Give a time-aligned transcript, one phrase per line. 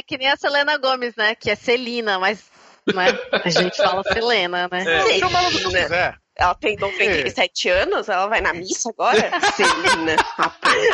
[0.00, 1.34] É que nem a Selena Gomes, né?
[1.34, 2.44] Que é Celina, mas
[2.86, 3.04] né?
[3.32, 4.82] a gente fala Selena, né?
[4.82, 5.18] É.
[5.18, 6.14] Chama ela do que quiser.
[6.34, 9.30] Ela tem 97 anos, ela vai na missa agora?
[9.54, 10.16] Celina.
[10.38, 10.88] rapaz.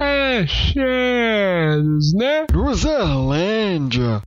[0.00, 2.46] É, Cheers, né?
[2.52, 4.22] Luzerlândia.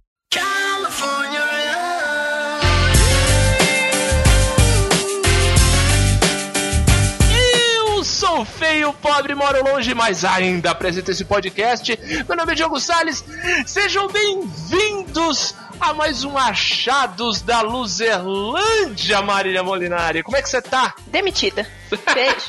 [8.93, 11.97] Pobre, moro longe, mas ainda apresento esse podcast.
[12.27, 13.23] Meu nome é Diogo Salles.
[13.65, 20.23] Sejam bem-vindos a mais um Achados da Luzerlândia, Marília Molinari.
[20.23, 20.93] Como é que você tá?
[21.07, 21.67] Demitida.
[22.13, 22.45] Beijo.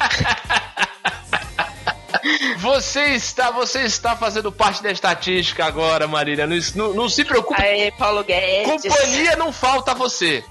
[2.59, 6.47] Você está, você está fazendo parte da estatística agora, Marília.
[6.47, 7.61] Não, não- não se preocupe.
[7.61, 8.83] Aê, Paulo Guedes.
[8.83, 10.45] Companhia não falta você.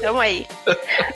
[0.00, 0.46] Tamo aí.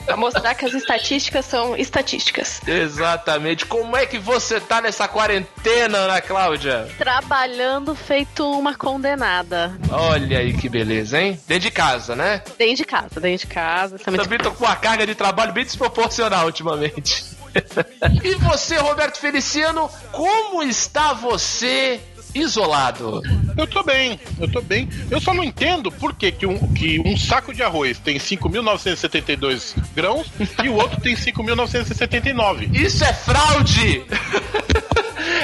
[0.05, 2.61] Pra mostrar que as estatísticas são estatísticas.
[2.67, 3.65] Exatamente.
[3.65, 6.87] Como é que você tá nessa quarentena, Ana Cláudia?
[6.97, 9.77] Trabalhando feito uma condenada.
[9.91, 11.39] Olha aí que beleza, hein?
[11.47, 12.41] Dentro de casa, né?
[12.57, 13.95] Dentro de casa, dentro de casa.
[14.05, 17.23] É muito Também tô com uma carga de trabalho bem desproporcional ultimamente.
[18.23, 21.99] e você, Roberto Feliciano, como está você
[22.33, 23.21] isolado?
[23.57, 24.87] Eu tô bem, eu tô bem.
[25.09, 29.75] Eu só não entendo por que, que, um, que um saco de arroz tem 5.972
[29.95, 30.27] grãos
[30.63, 32.73] e o outro tem 5.979.
[32.75, 34.03] Isso é fraude!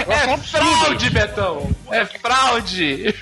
[0.07, 1.09] É absurdo fraude.
[1.09, 1.75] Betão!
[1.91, 3.15] É fraude!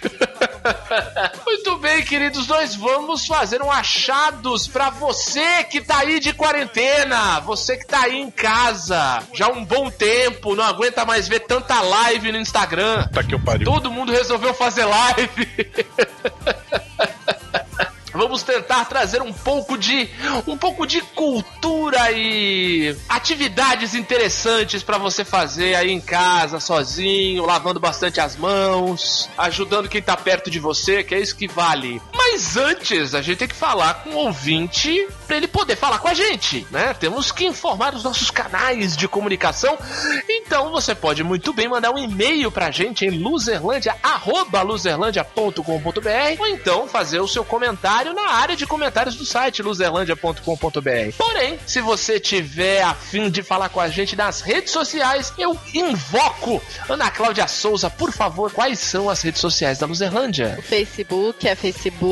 [1.45, 7.39] Muito bem, queridos, nós vamos fazer um achados pra você que tá aí de quarentena,
[7.42, 11.41] você que tá aí em casa, já há um bom tempo, não aguenta mais ver
[11.41, 13.08] tanta live no Instagram.
[13.08, 13.66] Tá que eu pariu.
[13.66, 15.47] Todo mundo resolveu fazer live.
[18.34, 20.09] Vamos tentar trazer um pouco de
[20.48, 27.80] um pouco de cultura e atividades interessantes pra você fazer aí em casa, sozinho, lavando
[27.80, 32.02] bastante as mãos, ajudando quem tá perto de você, que é isso que vale.
[32.12, 32.22] Mas
[32.57, 36.13] antes, a gente tem que falar com o ouvinte pra ele poder falar com a
[36.13, 36.94] gente, né?
[36.94, 39.78] Temos que informar os nossos canais de comunicação.
[40.29, 46.47] Então você pode muito bem mandar um e-mail pra gente em luzerlandia, arroba luzerlandia.com.br ou
[46.47, 51.16] então fazer o seu comentário na área de comentários do site luzerlandia.com.br.
[51.17, 55.57] Porém, se você tiver a fim de falar com a gente nas redes sociais, eu
[55.73, 60.55] invoco Ana Cláudia Souza, por favor, quais são as redes sociais da Luzerlândia?
[60.59, 61.55] O Facebook é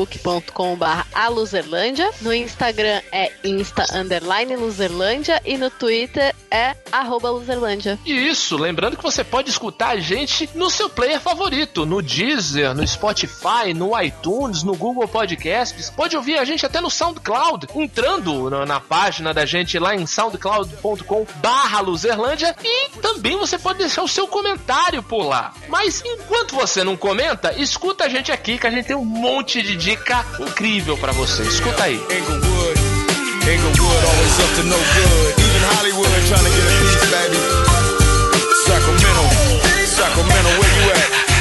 [0.06, 2.10] facebook.com.br aluzerlândia.
[2.20, 5.40] No Instagram é insta underline luzerlândia.
[5.44, 7.98] E no Twitter é arroba luzerlândia.
[8.04, 12.86] Isso, lembrando que você pode escutar a gente no seu player favorito, no Deezer, no
[12.86, 15.90] Spotify, no iTunes, no Google Podcasts.
[15.90, 20.06] Pode ouvir a gente até no SoundCloud, entrando na, na página da gente lá em
[20.06, 25.54] soundcloud.com barra Luzerlândia e também você pode deixar o seu comentário por lá.
[25.68, 29.62] Mas enquanto você não comenta, escuta a gente aqui que a gente tem um monte
[29.62, 31.42] de dica incrível pra você.
[31.42, 32.00] Escuta aí.
[38.64, 41.31] Sacramento, Sacramento, where you at?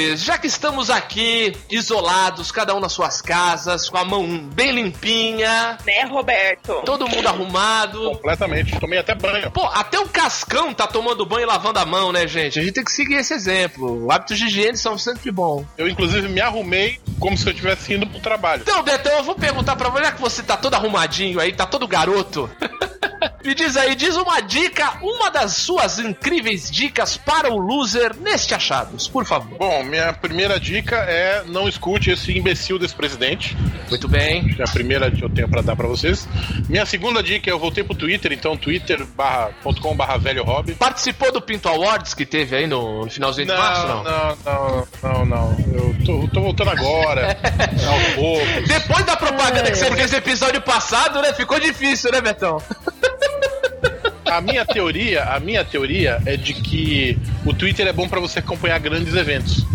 [0.00, 4.72] Amores, já que estamos aqui isolados, cada um nas suas casas, com a mão bem
[4.72, 6.82] limpinha, Né, Roberto?
[6.84, 8.10] todo mundo arrumado.
[8.12, 8.78] Completamente.
[8.78, 9.50] Tomei até banho.
[9.50, 12.58] Pô, até o Cascão tá tomando banho e lavando a mão, né, gente?
[12.58, 14.10] A gente tem que seguir esse exemplo.
[14.10, 15.66] Hábitos de higiene são sempre bons.
[15.76, 18.62] Eu, inclusive, me arrumei como se eu estivesse indo pro trabalho.
[18.62, 21.66] Então, Betão, eu vou perguntar pra você, já que você tá todo arrumadinho aí, tá
[21.66, 22.50] todo garoto.
[23.44, 28.54] Me diz aí, diz uma dica, uma das suas incríveis dicas para o loser neste
[28.54, 29.58] achados, por favor.
[29.58, 33.56] Bom, minha primeira dica é não escute esse imbecil desse presidente.
[33.88, 34.54] Muito bem.
[34.58, 36.28] É a primeira que eu tenho pra dar pra vocês.
[36.68, 40.74] Minha segunda dica é eu voltei pro Twitter, então twitter.com barra velho hobby.
[40.74, 44.04] Participou do Pinto Awards que teve aí no, no finalzinho de março, Não, não?
[44.04, 45.56] não, não, não, não.
[45.72, 47.36] Eu tô, tô voltando agora.
[47.88, 48.68] aos poucos.
[48.68, 51.32] Depois da propaganda que você fez no episódio passado, né?
[51.32, 52.62] Ficou difícil, né, Betão?
[54.26, 58.38] A minha teoria, a minha teoria é de que o Twitter é bom pra você
[58.38, 59.66] acompanhar grandes eventos.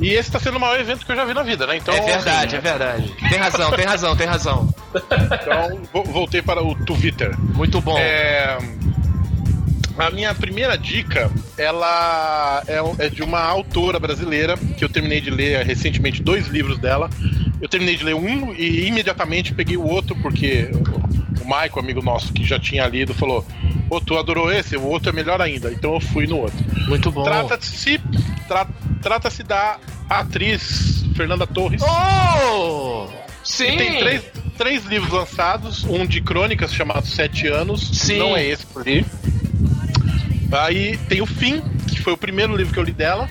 [0.00, 1.76] E esse tá sendo o maior evento que eu já vi na vida, né?
[1.76, 3.12] Então, é verdade, assim, é verdade.
[3.28, 4.74] Tem razão, tem razão, tem razão.
[4.94, 7.34] Então, vo- voltei para o Twitter.
[7.38, 7.96] Muito bom.
[7.98, 8.58] É,
[9.98, 15.30] a minha primeira dica, ela é, é de uma autora brasileira que eu terminei de
[15.30, 17.08] ler recentemente dois livros dela.
[17.60, 20.70] Eu terminei de ler um e imediatamente peguei o outro porque
[21.40, 23.44] o Michael, amigo nosso que já tinha lido, falou:
[23.88, 24.76] "Pô, tu adorou esse?
[24.76, 25.70] O outro é melhor ainda".
[25.72, 26.56] Então eu fui no outro.
[26.88, 27.22] Muito bom.
[27.24, 28.00] Trata-se
[28.48, 28.66] tra-
[29.02, 29.78] trata-se da
[30.08, 31.82] atriz Fernanda Torres.
[31.82, 33.06] Oh!
[33.44, 33.76] E Sim!
[33.76, 34.22] tem três,
[34.56, 38.18] três livros lançados, um de crônicas chamado Sete Anos, Sim.
[38.18, 39.04] não é esse por aí.
[40.52, 43.28] Aí tem o Fim, que foi o primeiro livro que eu li dela,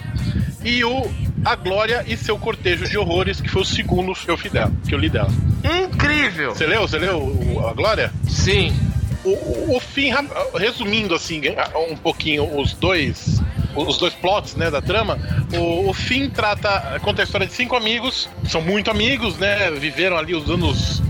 [0.63, 1.09] e o
[1.45, 4.71] A Glória e seu Cortejo de Horrores, que foi o segundo que eu, fi dela,
[4.88, 5.31] que eu li dela.
[5.63, 6.54] Incrível!
[6.56, 6.81] Você leu?
[6.88, 8.12] Você leu A Glória?
[8.27, 8.75] Sim.
[9.24, 10.12] O, o, o Fim,
[10.57, 11.42] resumindo assim,
[11.89, 13.42] um pouquinho os dois.
[13.75, 15.18] Os dois plots, né, da trama.
[15.54, 19.71] O, o Fim trata, conta a história de cinco amigos, são muito amigos, né?
[19.71, 21.01] Viveram ali os anos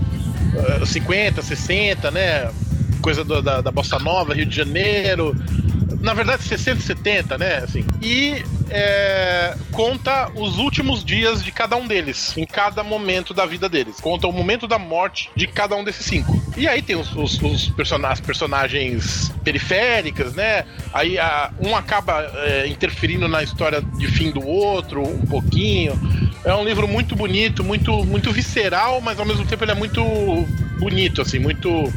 [0.80, 2.50] eh, 50, 60, né?
[3.02, 5.36] Coisa do- da, da Bossa Nova, Rio de Janeiro.
[6.00, 7.56] Na verdade, 60 e 70, né?
[7.58, 7.84] Assim.
[8.00, 13.68] E é, conta os últimos dias de cada um deles, em cada momento da vida
[13.68, 14.00] deles.
[14.00, 16.42] Conta o momento da morte de cada um desses cinco.
[16.56, 20.64] E aí tem os, os, os persona- as personagens periféricas, né?
[20.92, 25.98] Aí a- um acaba é, interferindo na história de fim do outro um pouquinho.
[26.44, 30.02] É um livro muito bonito, muito, muito visceral, mas ao mesmo tempo ele é muito
[30.78, 31.92] bonito, assim, muito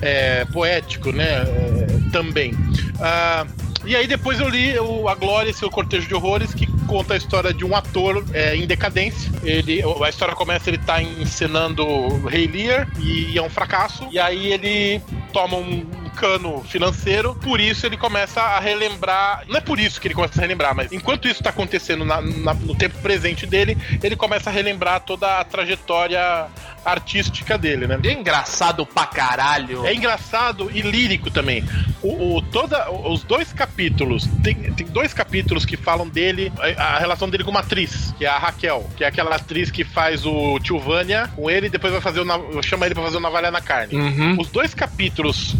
[0.00, 1.42] é, poético, né?
[1.42, 2.54] é, também.
[3.00, 3.46] Ah,
[3.84, 7.14] e aí depois eu li o A Glória e seu Cortejo de Horrores, que conta
[7.14, 9.30] a história de um ator é, em decadência.
[9.42, 11.84] Ele, a história começa, ele tá encenando
[12.26, 14.06] Rei Lear e é um fracasso.
[14.10, 15.00] E aí ele
[15.32, 19.42] toma um cano financeiro, por isso ele começa a relembrar.
[19.48, 22.20] Não é por isso que ele começa a relembrar, mas enquanto isso tá acontecendo na-
[22.20, 26.46] na- no tempo presente dele, ele começa a relembrar toda a trajetória
[26.84, 27.98] artística dele, né?
[28.04, 29.86] É engraçado pra caralho.
[29.86, 31.64] É engraçado e lírico também.
[32.02, 36.98] O, o- toda, os dois capítulos, tem, tem dois capítulos que falam dele, a, a
[36.98, 40.26] relação dele com uma atriz, que é a Raquel, que é aquela atriz que faz
[40.26, 42.62] o Tio Vânia com ele e depois vai fazer o.
[42.62, 43.94] Chama ele pra fazer o Navalha na Carne.
[43.94, 44.36] Uhum.
[44.40, 45.54] Os dois capítulos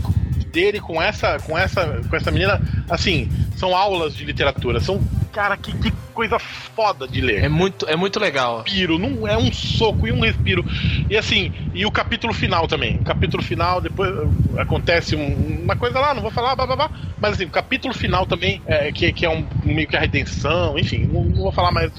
[0.52, 2.60] dele com essa, com essa, com essa menina,
[2.90, 4.80] assim, são aulas de literatura.
[4.80, 5.00] São,
[5.32, 8.62] cara, que, que coisa foda de ler É muito, é muito legal.
[8.62, 10.62] respiro, não é um soco e um respiro.
[11.08, 12.96] E assim, e o capítulo final também.
[12.96, 14.12] O capítulo final, depois
[14.58, 17.94] acontece um- uma coisa lá, não vou falar, blá, blá, blá, mas assim, o capítulo
[17.94, 21.52] final também, é, que, que é um meio que a redenção, enfim, não, não vou
[21.52, 21.90] falar mais.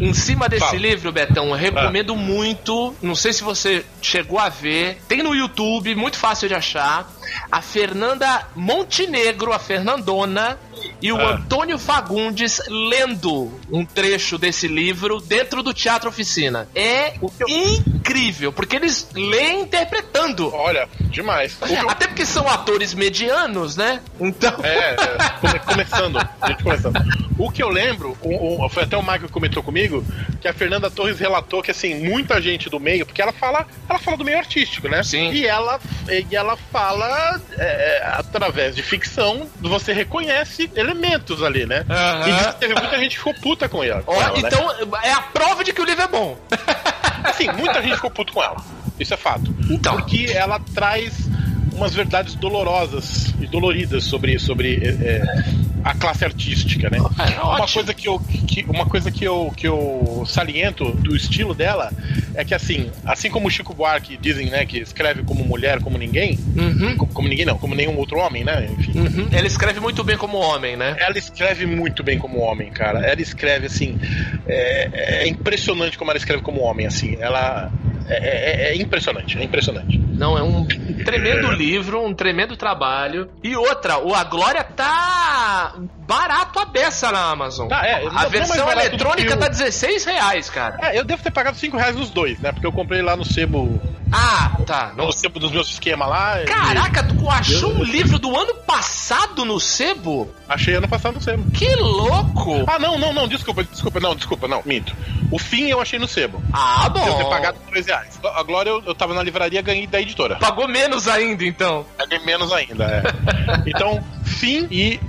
[0.00, 0.78] Em cima desse Fala.
[0.78, 2.92] livro, Betão, eu recomendo muito.
[3.02, 5.00] Não sei se você chegou a ver.
[5.06, 7.06] Tem no YouTube, muito fácil de achar.
[7.50, 10.58] A Fernanda Montenegro, a Fernandona,
[11.00, 11.32] e o Ah.
[11.34, 16.68] Antônio Fagundes lendo um trecho desse livro dentro do Teatro Oficina.
[16.74, 17.14] É
[17.48, 20.52] incrível, porque eles leem interpretando.
[20.54, 21.54] Olha, demais.
[21.54, 24.00] Que eu- Até porque são atores medianos, né?
[24.20, 24.52] Então.
[24.62, 24.96] É, é,
[25.40, 26.98] come- começando, gente começando.
[27.38, 30.04] O que eu lembro, o- o- foi até o Michael que comentou comigo,
[30.40, 33.98] que a Fernanda Torres relatou que assim, muita gente do meio, porque ela fala, ela
[33.98, 35.02] fala do meio artístico, né?
[35.02, 35.32] Sim.
[35.32, 41.84] E ela, e ela fala é, através de ficção, você reconhece elementos ali, né?
[42.26, 44.02] E diz que teve muita gente que ficou puta com ela.
[44.02, 44.42] com Ó, ela, né?
[44.44, 44.70] então,
[45.02, 46.38] é a prova de que o livro é bom.
[47.24, 48.56] Assim, muita gente ficou puto com ela.
[48.98, 49.54] Isso é fato.
[49.70, 49.96] Então.
[49.96, 51.28] Porque ela traz
[51.72, 55.44] umas verdades dolorosas e doloridas sobre, sobre é, é,
[55.84, 56.98] a classe artística, né?
[56.98, 61.54] É, uma coisa que eu que, uma coisa que eu, que eu saliento do estilo
[61.54, 61.90] dela
[62.34, 65.98] é que assim, assim como o Chico Buarque dizem, né, que escreve como mulher, como
[65.98, 66.96] ninguém, Uhum.
[66.96, 68.68] como, como ninguém não, como nenhum outro homem, né?
[68.78, 68.98] Enfim.
[68.98, 69.28] Uhum.
[69.32, 70.96] Ele escreve muito bem como homem, né?
[70.98, 73.00] Ela escreve muito bem como homem, cara.
[73.00, 73.98] Ela escreve assim.
[74.46, 77.16] É, é impressionante como ela escreve como homem, assim.
[77.20, 77.70] Ela.
[78.08, 79.96] É, é- é impressionante, é impressionante.
[79.98, 80.66] Não, é um
[81.04, 83.30] tremendo livro, um tremendo trabalho.
[83.42, 85.51] E outra, o A Glória tá
[86.06, 87.68] barato a beça na Amazon.
[87.68, 90.76] Tá, é, não- a versão eletrônica tá 16 reais, cara.
[90.80, 92.52] É, eu devo ter pagado 5 reais nos dois, né?
[92.52, 93.80] Porque eu comprei lá no sebo.
[94.14, 94.92] Ah, tá.
[94.94, 96.42] No sebo dos meus esquemas lá.
[96.42, 100.30] e Caraca, tu achou um livro do ano passado no Sebo?
[100.46, 101.50] Achei ano passado no sebo.
[101.50, 102.62] Que louco!
[102.66, 104.94] Ah, não, não, não, desculpa, desculpa, não, desculpa, não, minto.
[105.30, 106.42] O fim eu achei no sebo.
[106.52, 107.02] Ah, bom.
[107.02, 108.20] Devo ter pagado 3 reais.
[108.22, 110.36] A Glória eu, eu tava na livraria ganhei da editora.
[110.36, 111.86] Pagou menos ainda, então.
[111.96, 113.02] Paguei menos ainda, é.
[113.66, 115.00] Então, fim e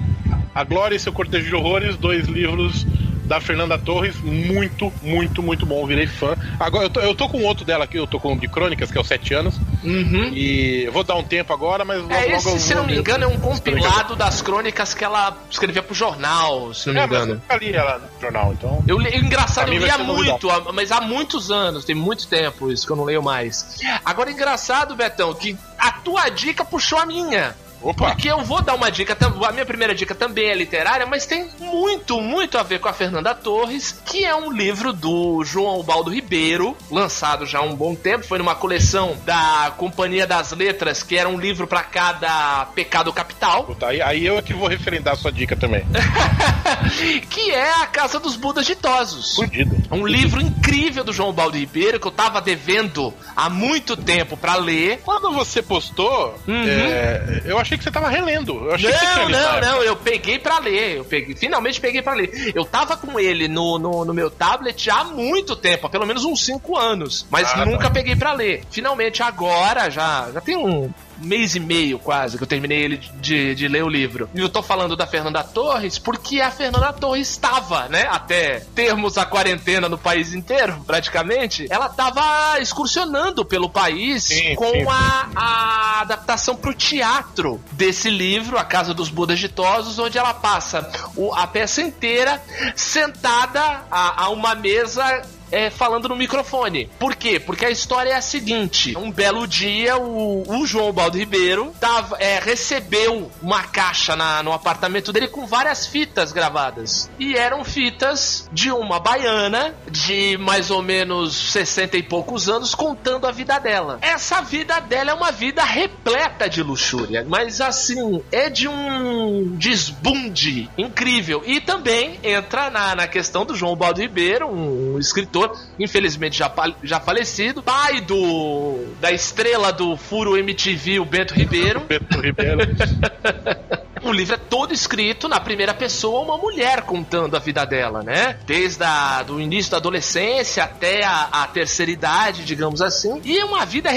[0.54, 2.86] A Glória e seu Cortejo de Horrores, dois livros
[3.26, 5.86] da Fernanda Torres, muito, muito, muito bom.
[5.88, 6.36] Virei fã.
[6.60, 8.92] Agora, eu tô, eu tô com outro dela aqui, eu tô com o de Crônicas,
[8.92, 9.56] que é o Sete Anos.
[9.82, 10.30] Uhum.
[10.34, 12.86] E eu vou dar um tempo agora, mas logo, É, logo esse, eu se não
[12.86, 17.00] me engano, é um compilado das crônicas que ela escrevia pro jornal, se não me
[17.00, 17.42] É, mas engano.
[17.50, 18.84] eu ali ela no jornal, então.
[18.86, 22.86] Eu li, engraçado, eu lia muito, há- mas há muitos anos, tem muito tempo isso
[22.86, 23.80] que eu não leio mais.
[24.04, 27.56] Agora, engraçado, Betão, que a tua dica puxou a minha.
[27.84, 28.08] Opa!
[28.12, 31.50] Porque eu vou dar uma dica, a minha primeira dica também é literária, mas tem
[31.60, 36.10] muito, muito a ver com a Fernanda Torres, que é um livro do João Baldo
[36.12, 41.18] Ribeiro, lançado já há um bom tempo, foi numa coleção da Companhia das Letras, que
[41.18, 45.14] era um livro pra cada pecado capital, Puta, aí, aí eu é que vou referendar
[45.14, 45.84] a sua dica também.
[47.30, 49.36] que é A Casa dos Budas Ditosos.
[49.36, 49.76] Fudido.
[49.92, 54.56] Um livro incrível do João Baldo Ribeiro que eu tava devendo há muito tempo pra
[54.56, 55.02] ler.
[55.04, 56.64] Quando você postou, Uhum.
[56.66, 58.54] é, eu achei que você tava relendo.
[58.66, 60.98] Eu achei que você tinha Não, não, não, eu peguei pra ler.
[60.98, 62.52] Eu peguei, finalmente peguei pra ler.
[62.56, 66.24] Eu tava com ele no, no, no meu tablet há muito tempo, há pelo menos
[66.26, 67.26] uns 5 anos.
[67.30, 67.92] Mas Ah, nunca tá.
[67.92, 68.64] peguei pra ler.
[68.72, 73.56] Finalmente agora, já, já tem um mês e meio quase que eu terminei ele de,
[73.56, 74.30] de ler o livro.
[74.34, 79.18] E eu tô falando da Fernanda Torres porque a Fernanda Torres estava, né, até termos
[79.18, 85.28] a quarentena no país inteiro, praticamente, ela tava excursionando pelo país Sim, com sim, a,
[85.36, 91.34] a adaptação pro teatro desse livro, A Casa dos Budas Ditosos, onde ela passa o-
[91.34, 92.42] a peça inteira
[92.76, 95.22] sentada a, a uma mesa
[95.54, 96.90] é, falando no microfone.
[97.00, 97.40] Por quê?
[97.40, 102.18] Porque a história é a seguinte: um belo dia, o, o João Baldo Ribeiro tava,
[102.20, 107.10] é, recebeu uma caixa na- no apartamento dele com várias fitas gravadas.
[107.20, 113.28] E eram fitas de uma baiana de mais ou menos 60 e poucos anos contando
[113.28, 114.00] a vida dela.
[114.02, 120.70] Essa vida dela é uma vida repleta de luxúria, mas assim, é de um desbunde
[120.78, 121.44] incrível.
[121.46, 125.43] E também entra na, na questão do João Baldo Ribeiro, um, escritor,
[125.80, 126.52] infelizmente já,
[126.84, 131.82] já falecido, pai do da estrela do Furo MTV, o Bento Ribeiro.
[131.88, 132.60] Beto Ribeiro.
[134.04, 138.38] O livro é todo escrito na primeira pessoa, uma mulher contando a vida dela, né?
[138.46, 143.22] Desde a, do início da adolescência até a, a terceira idade, digamos assim.
[143.24, 143.90] E é uma vida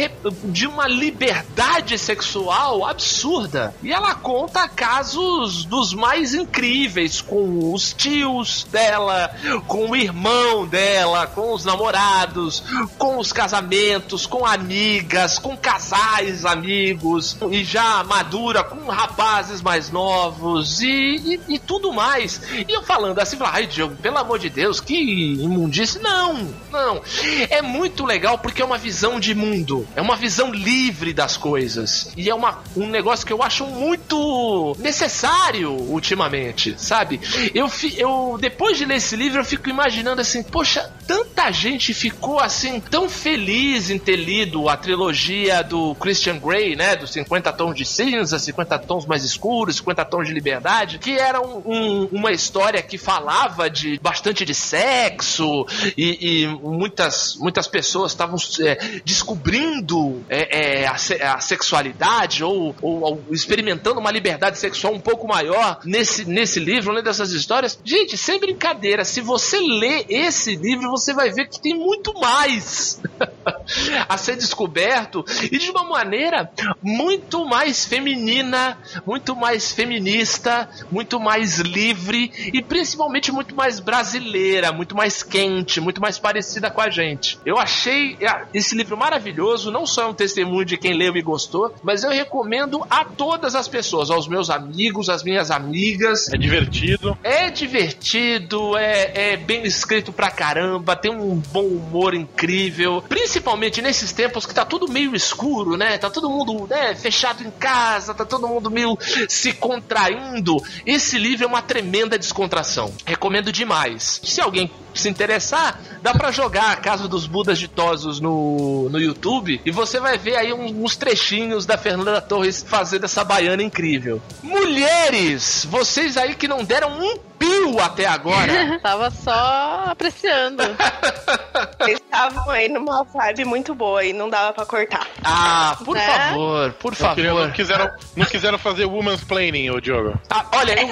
[0.45, 3.75] de uma liberdade sexual absurda.
[3.83, 9.35] E ela conta casos dos mais incríveis, com os tios dela,
[9.67, 12.63] com o irmão dela, com os namorados,
[12.97, 20.83] com os casamentos, com amigas, com casais amigos, e já madura com rapazes mais novos
[20.83, 22.41] e, e, e tudo mais.
[22.69, 25.99] E eu falando assim, ai Diogo, pelo amor de Deus, que imundice.
[26.01, 26.35] Não,
[26.71, 27.01] não.
[27.49, 32.13] É muito legal porque é uma visão de mundo, é uma visão livre das coisas.
[32.17, 37.19] E é uma, um negócio que eu acho muito necessário ultimamente, sabe?
[37.55, 41.95] Eu, fi- eu, depois de ler esse livro, eu fico imaginando assim, poxa, tanta gente
[41.95, 46.97] ficou assim, tão feliz em ter lido a trilogia do Christian Grey, né?
[46.97, 51.41] Dos 50 tons de cinza, 50 tons mais escuros, 50 tons de liberdade, que era
[51.41, 55.65] um- um- uma história que falava de bastante de sexo
[55.97, 63.03] e, e muitas, muitas pessoas estavam é, descobrindo é, é, a, a sexualidade ou, ou-
[63.05, 67.79] ou experimentando uma liberdade sexual um pouco maior nesse, nesse livro, né, dessas histórias.
[67.85, 73.01] Gente, sem brincadeira, se você lê esse livro, você vai ver que tem muito mais
[74.09, 76.51] a ser descoberto e de uma maneira
[76.83, 78.77] muito mais feminina,
[79.07, 86.01] muito mais feminista, muito mais livre e principalmente muito mais brasileira, muito mais quente, muito
[86.01, 87.39] mais parecida com a gente.
[87.45, 91.23] Eu achei ah, esse livro maravilhoso, não só é um testemunho de quem leu e
[91.23, 96.37] gostou, mas eu recomendo a todas as pessoas, aos meus amigos, às minhas amigas, É
[96.39, 97.17] divertido.
[97.23, 103.03] é divertido, é, é bem escrito pra caramba, tem um bom humor incrível.
[103.09, 105.99] Principalmente nesses tempos que tá tudo meio escuro, né?
[105.99, 108.97] Tá todo mundo né, fechado em casa, tá todo mundo meio
[109.29, 110.57] se contraindo.
[110.85, 112.93] Esse livro é uma tremenda descontração.
[113.05, 114.21] Recomendo demais.
[114.23, 119.61] Se alguém se interessar, dá pra jogar a Casa dos Budas Ditosos no, no YouTube
[119.65, 124.21] e você vai ver aí uns trechinhos da Fernanda Torres fazendo essa baiana incrível.
[124.43, 128.79] Mulheres, vocês aí que não deram um pio até agora.
[128.83, 130.63] Tava só apreciando.
[131.81, 135.07] Eles estavam aí numa vibe muito boa e não dava pra cortar.
[135.25, 136.07] Ah, por Né?
[136.07, 137.47] favor, por Não, queria- favor.
[137.47, 140.19] não quiseram, não quiseram fazer woman's planning, ô Diogo.
[140.31, 140.89] Ah, olha, eu,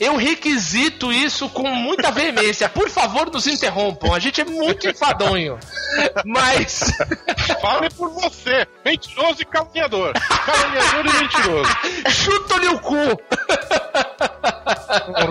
[0.12, 2.68] eu requisito isso com muita veemência.
[2.68, 4.12] Por favor, nos interrompam.
[4.14, 5.58] A gente é muito enfadonho.
[6.24, 6.80] Mas.
[7.60, 8.66] Fale por você.
[8.84, 10.12] Mentiroso e caluniador.
[10.12, 11.70] Caluniador e mentiroso.
[12.10, 13.22] Chuta-lhe o cu!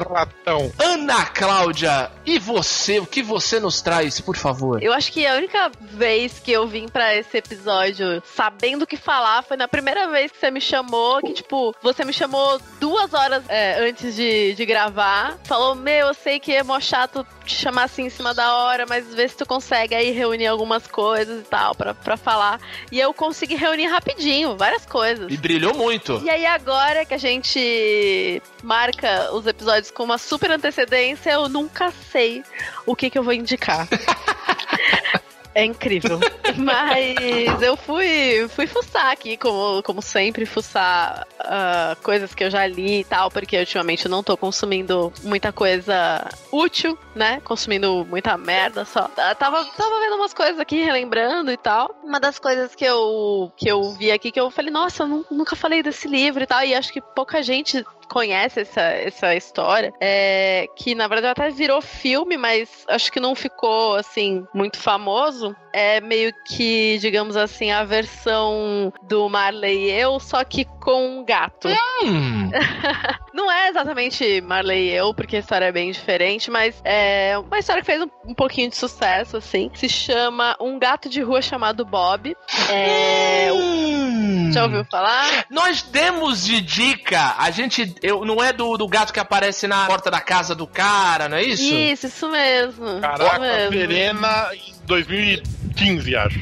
[0.10, 0.72] Latão.
[0.80, 3.00] Ana Cláudia, e você?
[3.00, 4.82] O que você nos traz, por favor?
[4.82, 8.98] Eu acho que a única vez que eu vim pra esse episódio sabendo o que
[8.98, 13.14] falar foi na primeira vez que você me chamou, que tipo, você me chamou duas
[13.14, 15.38] horas é, antes de, de gravar.
[15.44, 18.86] Falou, meu, eu sei que é mó chato te chamar assim em cima da hora,
[18.88, 22.60] mas vê se tu consegue aí reunir algumas coisas e tal pra, pra falar.
[22.92, 25.32] E eu consegui reunir rapidinho, várias coisas.
[25.32, 26.22] E brilhou muito.
[26.24, 31.92] E aí agora que a gente marca os episódios com uma super antecedência, eu nunca
[32.12, 32.44] sei
[32.86, 33.88] o que, que eu vou indicar.
[35.54, 36.20] É incrível.
[36.58, 42.66] Mas eu fui, fui fuçar aqui, como, como sempre, fuçar ah, coisas que eu já
[42.66, 47.42] li e tal, porque ultimamente eu não tô consumindo muita coisa útil, né?
[47.44, 49.10] Consumindo muita merda só.
[49.18, 51.96] Ah, Tava, tava vendo umas coisas aqui, relembrando e tal.
[52.04, 55.26] Uma das coisas que eu, que eu vi aqui, que eu falei, nossa, eu nu-
[55.30, 59.94] nunca falei desse livro e tal, e acho que pouca gente conhece essa, essa história,
[60.02, 65.56] é, que na verdade até virou filme, mas acho que não ficou assim muito famoso.
[65.72, 71.26] É meio que, digamos assim, a versão do Marley e eu, só que com um
[71.26, 71.70] gato.
[72.04, 72.50] Hum,
[73.34, 77.60] Não é exatamente Marley e eu, porque a história é bem diferente, mas é uma
[77.60, 79.72] história que fez um, um pouquinho de sucesso, assim.
[79.74, 82.36] Se chama Um Gato de Rua Chamado Bob.
[82.70, 84.52] É, hum.
[84.52, 85.46] já ouviu falar?
[85.50, 87.96] Nós demos de dica, a gente.
[88.02, 91.38] Eu, não é do, do gato que aparece na porta da casa do cara, não
[91.38, 91.62] é isso?
[91.62, 92.88] Isso, isso mesmo.
[92.88, 93.72] isso Caraca, mesmo.
[93.72, 96.40] Verena em 2015, acho.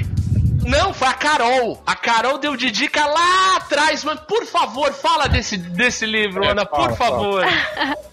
[0.65, 1.83] Não, foi a Carol.
[1.85, 6.51] A Carol deu de dica lá atrás, mas por favor, fala desse, desse livro, É,
[6.51, 7.43] Ana, fala, por favor.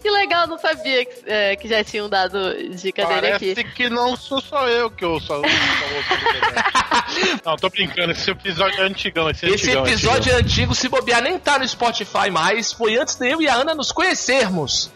[0.00, 2.38] Que legal, não sabia que, é, que já tinham dado
[2.74, 3.54] dica dele aqui.
[3.54, 5.40] Parece que não sou só eu que ouço a.
[7.44, 9.28] Não, tô brincando, esse episódio é antigão.
[9.30, 10.36] Esse, Esse antigão, episódio antigão.
[10.38, 12.72] é antigo, se bobear, nem tá no Spotify mais.
[12.72, 14.90] Foi antes de eu e a Ana nos conhecermos.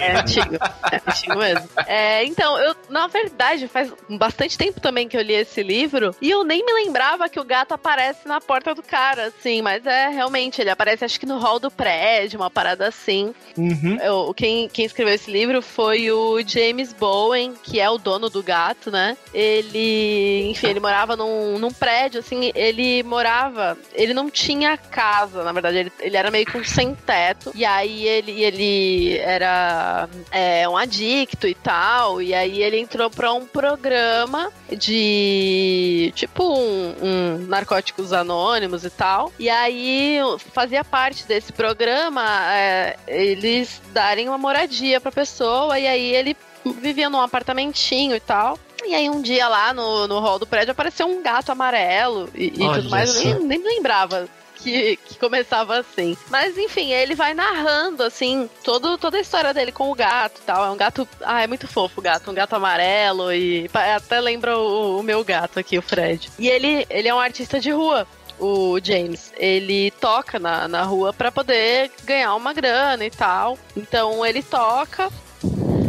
[0.00, 0.54] É antigo.
[0.90, 1.68] É antigo mesmo.
[1.86, 6.30] É, então, eu, na verdade, faz bastante tempo também que eu li esse livro e
[6.30, 10.08] eu nem me lembrava que o gato aparece na porta do cara, assim, mas é
[10.08, 13.34] realmente, ele aparece acho que no hall do prédio, uma parada assim.
[13.56, 13.98] Uhum.
[14.02, 18.42] Eu- quem, quem escreveu esse livro foi o James Bowen, que é o dono do
[18.42, 19.16] gato, né?
[19.34, 25.52] Ele, enfim, ele morava num, num prédio, assim, ele morava, ele não tinha casa, na
[25.52, 30.66] verdade, ele, ele era meio que um sem teto, e aí ele, ele era é,
[30.66, 37.38] um adicto e tal, e aí ele entrou pra um programa de, tipo, um, um
[37.46, 40.18] Narcóticos Anônimos e tal, e aí
[40.54, 47.08] fazia parte desse programa é, eles darem uma moradia pra pessoa, e aí ele vivia
[47.08, 48.58] num apartamentinho e tal.
[48.84, 52.46] E aí um dia lá no, no hall do prédio apareceu um gato amarelo e,
[52.46, 53.10] e tudo mais.
[53.10, 53.28] só.
[53.28, 54.28] Eu nem, nem lembrava
[54.62, 56.16] que, que começava assim.
[56.28, 60.44] Mas enfim, ele vai narrando, assim, todo, toda a história dele com o gato e
[60.44, 60.64] tal.
[60.64, 61.08] É um gato.
[61.22, 62.30] Ah, é muito fofo o gato.
[62.30, 66.30] Um gato amarelo e até lembra o, o meu gato aqui, o Fred.
[66.38, 68.06] E ele, ele é um artista de rua.
[68.38, 73.58] O James, ele toca na, na rua pra poder ganhar uma grana e tal.
[73.76, 75.10] Então ele toca,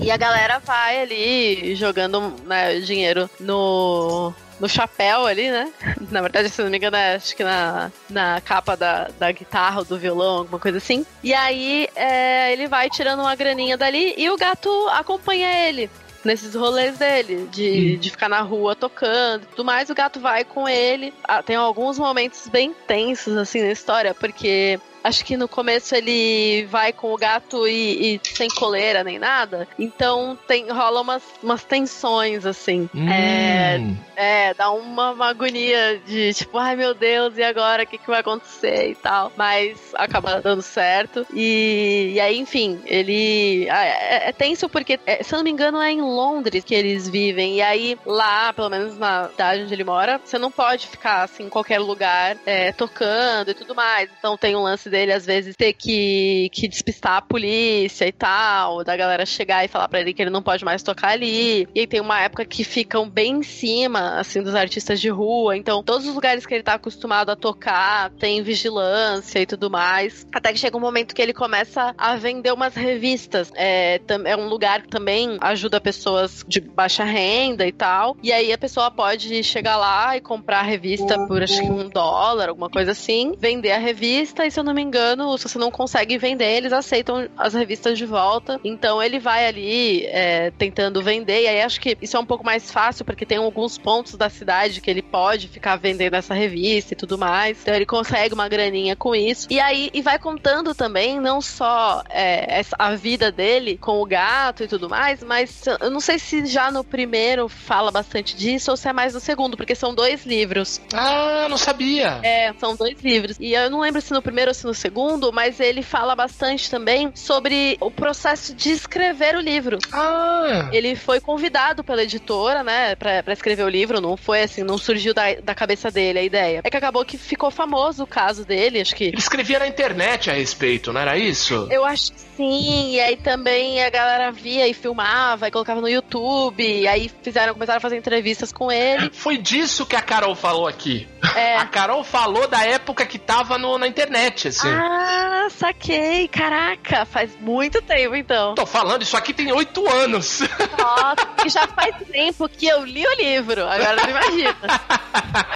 [0.02, 5.72] e a galera vai ali jogando né, dinheiro no, no chapéu ali, né?
[6.10, 9.80] Na verdade, se não me engano, é, acho que na, na capa da, da guitarra
[9.80, 11.06] ou do violão, alguma coisa assim.
[11.24, 15.90] E aí é, ele vai tirando uma graninha dali e o gato acompanha ele.
[16.24, 20.44] Nesses rolês dele, de, de ficar na rua tocando e tudo mais, o gato vai
[20.44, 21.12] com ele.
[21.24, 26.66] Ah, tem alguns momentos bem tensos, assim, na história, porque Acho que no começo ele
[26.70, 29.68] vai com o gato e, e sem coleira nem nada.
[29.78, 32.90] Então tem, rola umas, umas tensões, assim.
[33.12, 33.96] É, Hum.
[34.16, 37.84] é, dá uma, uma agonia de tipo, ai meu Deus, e agora?
[37.84, 39.32] O que, que vai acontecer e tal.
[39.36, 41.26] Mas acaba dando certo.
[41.34, 43.68] E, e aí, enfim, ele.
[43.70, 47.08] É, é tenso porque, é, se eu não me engano, é em Londres que eles
[47.10, 47.56] vivem.
[47.56, 51.44] E aí, lá, pelo menos na cidade onde ele mora, você não pode ficar assim
[51.46, 54.10] em qualquer lugar é, tocando e tudo mais.
[54.20, 58.84] Então tem um lance dele, às vezes, ter que, que despistar a polícia e tal,
[58.84, 61.68] da galera chegar e falar pra ele que ele não pode mais tocar ali.
[61.74, 65.58] E aí tem uma época que ficam bem em cima, assim, dos artistas de rua.
[65.58, 70.28] Então, todos os lugares que ele tá acostumado a tocar tem vigilância e tudo mais.
[70.34, 73.52] Até que chega um momento que ele começa a vender umas revistas.
[73.56, 78.18] É, é um lugar que também ajuda pessoas de baixa renda e tal.
[78.22, 81.90] E aí a pessoa pode chegar lá e comprar a revista por acho que um
[81.90, 85.48] dólar, alguma coisa assim, vender a revista e se eu não me me engano, se
[85.48, 88.60] você não consegue vender, eles aceitam as revistas de volta.
[88.64, 91.44] Então ele vai ali é, tentando vender.
[91.44, 94.30] E aí acho que isso é um pouco mais fácil, porque tem alguns pontos da
[94.30, 97.60] cidade que ele pode ficar vendendo essa revista e tudo mais.
[97.62, 99.48] Então ele consegue uma graninha com isso.
[99.50, 104.06] E aí e vai contando também, não só é, essa- a vida dele com o
[104.06, 108.72] gato e tudo mais, mas eu não sei se já no primeiro fala bastante disso
[108.72, 110.82] ou se é mais no segundo, porque são dois livros.
[110.94, 112.20] Ah, não sabia.
[112.24, 113.38] É, são dois livros.
[113.40, 116.70] E eu não lembro se no primeiro ou se no segundo, mas ele fala bastante
[116.70, 119.78] também sobre o processo de escrever o livro.
[119.92, 124.64] Ah, Ele foi convidado pela editora, né, pra, pra escrever o livro, não foi assim,
[124.64, 126.62] não surgiu da, da cabeça dele a ideia.
[126.64, 129.06] É que acabou que ficou famoso o caso dele, acho que.
[129.06, 131.68] ele escrevia na internet a respeito, não era isso?
[131.72, 135.90] Eu acho que sim, e aí também a galera via e filmava e colocava no
[135.90, 139.10] YouTube, e aí fizeram, começaram a fazer entrevistas com ele.
[139.14, 141.08] Foi disso que a Carol falou aqui.
[141.36, 141.56] É.
[141.58, 144.61] A Carol falou da época que tava no- na internet, assim.
[144.68, 148.56] Ah, saquei, caraca, faz muito tempo então.
[148.56, 150.42] Tô falando, isso aqui tem oito anos.
[150.78, 154.56] Nossa, e já faz tempo que eu li o livro, agora tu imagina.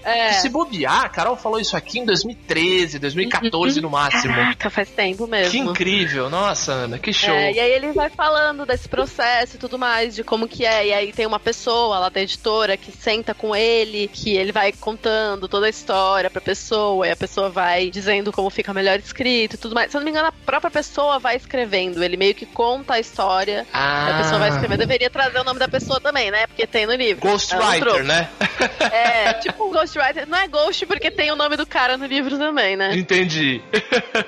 [0.03, 0.33] É.
[0.33, 4.33] Se bobear, a Carol falou isso aqui em 2013, 2014 no máximo.
[4.33, 5.51] Caraca, faz tempo mesmo.
[5.51, 7.33] Que incrível, nossa, Ana, que show.
[7.33, 10.87] É, e aí ele vai falando desse processo e tudo mais, de como que é.
[10.87, 14.71] E aí tem uma pessoa lá da editora que senta com ele, que ele vai
[14.71, 19.55] contando toda a história pra pessoa, e a pessoa vai dizendo como fica melhor escrito
[19.55, 19.91] e tudo mais.
[19.91, 22.03] Se eu não me engano, a própria pessoa vai escrevendo.
[22.03, 23.65] Ele meio que conta a história.
[23.73, 24.77] Ah, A pessoa vai escrever.
[24.77, 26.47] Deveria trazer o nome da pessoa também, né?
[26.47, 27.27] Porque tem no livro.
[27.27, 28.03] Ghostwriter, trouxe.
[28.03, 28.29] né?
[28.91, 30.27] É, tipo um Ghostwriter.
[30.27, 32.95] Não é Ghost porque tem o nome do cara no livro também, né?
[32.95, 33.61] Entendi.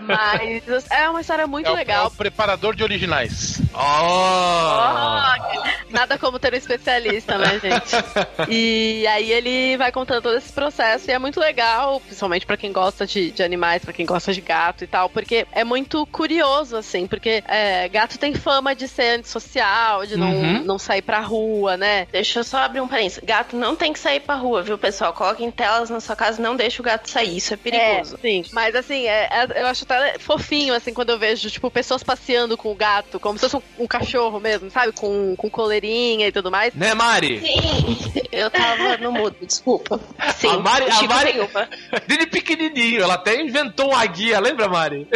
[0.02, 2.08] Mas é uma história muito É o, é legal.
[2.08, 3.62] o preparador de originais.
[3.74, 5.68] Oh!
[5.90, 8.50] Nada como ter um especialista, né, gente?
[8.50, 12.72] E aí ele vai contando todo esse processo e é muito legal, principalmente pra quem
[12.72, 16.76] gosta de, de animais, pra quem gosta de gato e tal, porque é muito curioso,
[16.76, 20.64] assim, porque é, gato tem fama de ser antissocial, de não, Uhum.
[20.64, 22.08] não sair pra rua, né?
[22.12, 23.20] Deixa eu só abrir um parênteses.
[23.24, 25.14] Gato não tem que sair pra rua, viu, pessoal?
[25.14, 27.38] Coloquem telas na sua casa, não deixa o gato sair.
[27.38, 28.16] Isso é perigoso.
[28.16, 28.44] É, sim.
[28.52, 32.58] Mas assim, é- é- eu acho até fofinho, assim, quando eu vejo, tipo, pessoas passeando
[32.58, 34.92] com o gato, como se fosse um, um cachorro mesmo, sabe?
[34.92, 36.74] Com, com coleirinha e tudo mais.
[36.74, 37.40] Né, Mari?
[37.40, 40.00] Sim, eu tava no mudo, desculpa.
[40.36, 41.38] Sim, A Mari- a Chico Mari-.
[42.08, 45.08] Desde pequenininho, ela até inventou uma guia, lembra, Mari?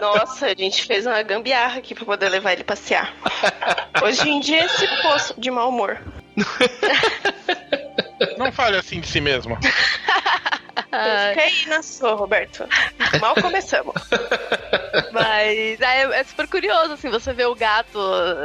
[0.00, 3.12] Nossa, a gente fez uma gambiarra aqui pra poder levar ele passear.
[4.02, 5.98] Hoje em dia, esse poço de mau humor.
[8.38, 9.58] Não fale assim de si mesmo.
[10.92, 12.66] Ah, Fica aí na sua, Roberto.
[13.20, 13.94] Mal começamos.
[15.12, 17.98] Mas é, é super curioso, assim, você vê o gato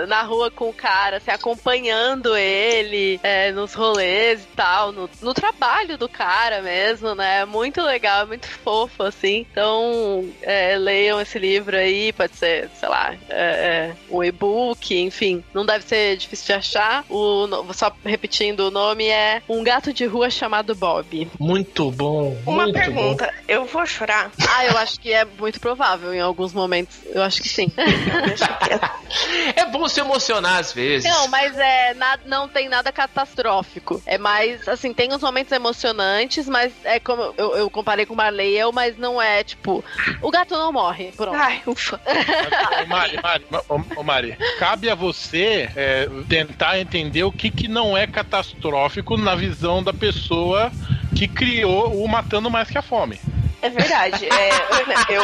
[0.08, 5.34] na rua com o cara, assim, acompanhando ele é, nos rolês e tal, no, no
[5.34, 7.42] trabalho do cara mesmo, né?
[7.42, 9.46] É muito legal, é muito fofo, assim.
[9.52, 15.44] Então, é, leiam esse livro aí, pode ser, sei lá, é, é, um e-book, enfim.
[15.54, 17.06] Não deve ser difícil de achar.
[17.10, 21.28] O, só repetindo, o nome é Um Gato de Rua Chamado Bob.
[21.40, 22.38] Muito bom.
[22.46, 24.32] Uma muito pergunta, eu vou chorar?
[24.50, 26.98] Ah, eu acho que é muito provável em alguns momentos.
[27.06, 27.72] Eu acho que sim.
[29.56, 31.10] É bom se emocionar às vezes.
[31.10, 34.02] Não, mas é nada, não tem nada catastrófico.
[34.06, 38.18] É mais, assim, tem uns momentos emocionantes, mas é como eu, eu comparei com o
[38.18, 39.86] Marley eu, mas não é tipo,
[40.22, 41.14] o gato não morre.
[41.16, 41.36] Pronto.
[41.36, 42.02] Ai, ufa.
[42.84, 47.68] Ô, Mari, Mari, ô, ô, Mari, cabe a você é, tentar entender o que, que
[47.68, 50.72] não é catastrófico na visão da pessoa
[51.16, 53.20] que criou o Matando Mais Que a Fome.
[53.66, 54.28] É verdade.
[54.30, 54.50] É,
[55.16, 55.24] eu,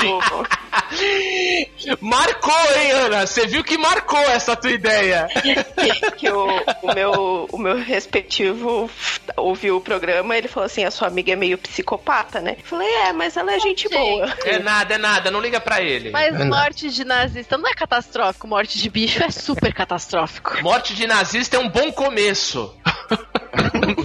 [2.00, 3.28] Marcou, hein, Ana?
[3.28, 5.28] Você viu que marcou essa tua ideia.
[5.42, 6.48] que, que o,
[6.82, 8.90] o, meu, o meu respectivo
[9.38, 12.56] ouviu o programa ele falou assim: a sua amiga é meio psicopata, né?
[12.58, 13.98] Eu falei, é, mas ela é gente Gente.
[13.98, 14.34] boa.
[14.46, 16.10] É nada, é nada, não liga pra ele.
[16.10, 16.46] Mas É nada.
[16.46, 20.62] morte de nazista não é catastrófico, morte de bicho é super catastrófico.
[20.64, 22.76] Morte de nazista é um bom começo.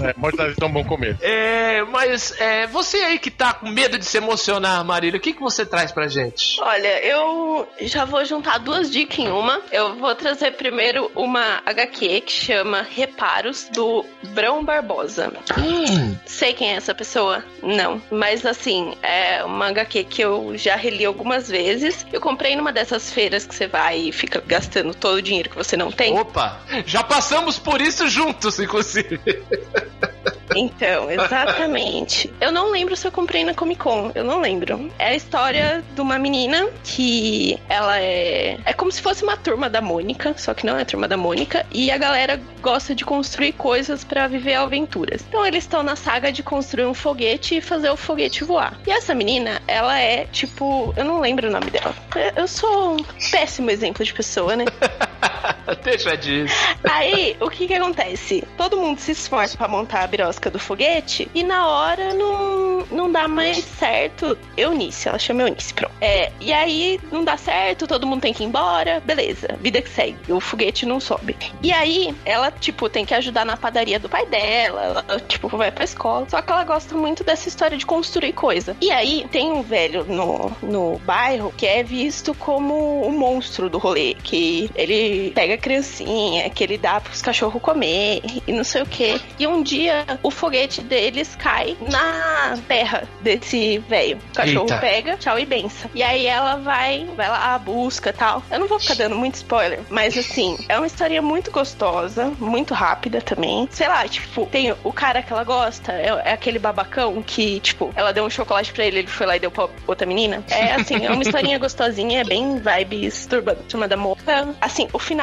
[0.03, 1.18] É, Morte das é um bom começo.
[1.22, 5.33] É, mas é, você aí que tá com medo de se emocionar, Marília, o que,
[5.33, 6.61] que você traz pra gente?
[6.61, 9.61] Olha, eu já vou juntar duas dicas em uma.
[9.71, 15.33] Eu vou trazer primeiro uma HQ que chama Reparos, do Brão Barbosa.
[15.57, 17.45] Hum, Sei quem é essa pessoa?
[17.62, 18.03] Não.
[18.11, 22.05] Mas assim, é uma HQ que eu já reli algumas vezes.
[22.12, 25.57] Eu comprei numa dessas feiras que você vai e fica gastando todo o dinheiro que
[25.57, 26.19] você não tem.
[26.19, 29.21] opa, já passamos por isso juntos, inclusive.
[30.59, 32.33] Então, exatamente.
[32.40, 34.90] Eu não lembro se eu comprei na Comic Con, eu não lembro.
[34.99, 38.59] É a história de uma menina que ela é.
[38.64, 41.16] É como se fosse uma turma da Mônica, só que não é a turma da
[41.16, 45.25] Mônica, e a galera gosta de construir coisas pra viver aventuras.
[45.29, 48.79] Então eles estão na saga de construir um foguete e fazer o foguete voar.
[48.87, 50.92] E essa menina, ela é tipo.
[50.97, 51.95] Eu não lembro o nome dela.
[52.35, 54.64] Eu sou um péssimo exemplo de pessoa, né?
[55.82, 56.54] Deixa disso.
[56.85, 58.44] Aí, o que que acontece?
[58.56, 63.11] Todo mundo se esforça pra montar a birosca do foguete e na hora não, não
[63.11, 64.37] dá mais certo.
[64.56, 65.94] Eunice, ela chama Eunice, pronto.
[66.00, 69.88] É, e aí não dá certo, todo mundo tem que ir embora, beleza, vida que
[69.88, 71.37] segue, o foguete não sobe.
[71.62, 75.70] E aí, ela, tipo, tem que ajudar na padaria do pai dela, ela, tipo, vai
[75.70, 76.26] pra escola.
[76.28, 78.76] Só que ela gosta muito dessa história de construir coisa.
[78.80, 83.78] E aí, tem um velho no, no bairro que é visto como o monstro do
[83.78, 88.81] rolê, que ele pega a criancinha, que ele dá pros cachorros comer e não sei
[88.81, 89.20] o que.
[89.38, 94.18] E um dia o foguete deles cai na terra desse velho.
[94.33, 94.79] O cachorro Eita.
[94.79, 95.90] pega, tchau e benção.
[95.94, 98.42] E aí ela vai, vai lá, busca tal.
[98.51, 102.72] Eu não vou ficar dando muito spoiler, mas assim, é uma história muito gostosa, muito
[102.72, 103.68] rápida também.
[103.70, 107.92] Sei lá, tipo, tem o cara que ela gosta, é, é aquele babacão que, tipo,
[107.94, 110.42] ela deu um chocolate pra ele, ele foi lá e deu pra outra menina.
[110.49, 114.55] É assim, é uma historinha gostosinha, é bem vibes turba, turma da moça.
[114.62, 115.15] Assim, o final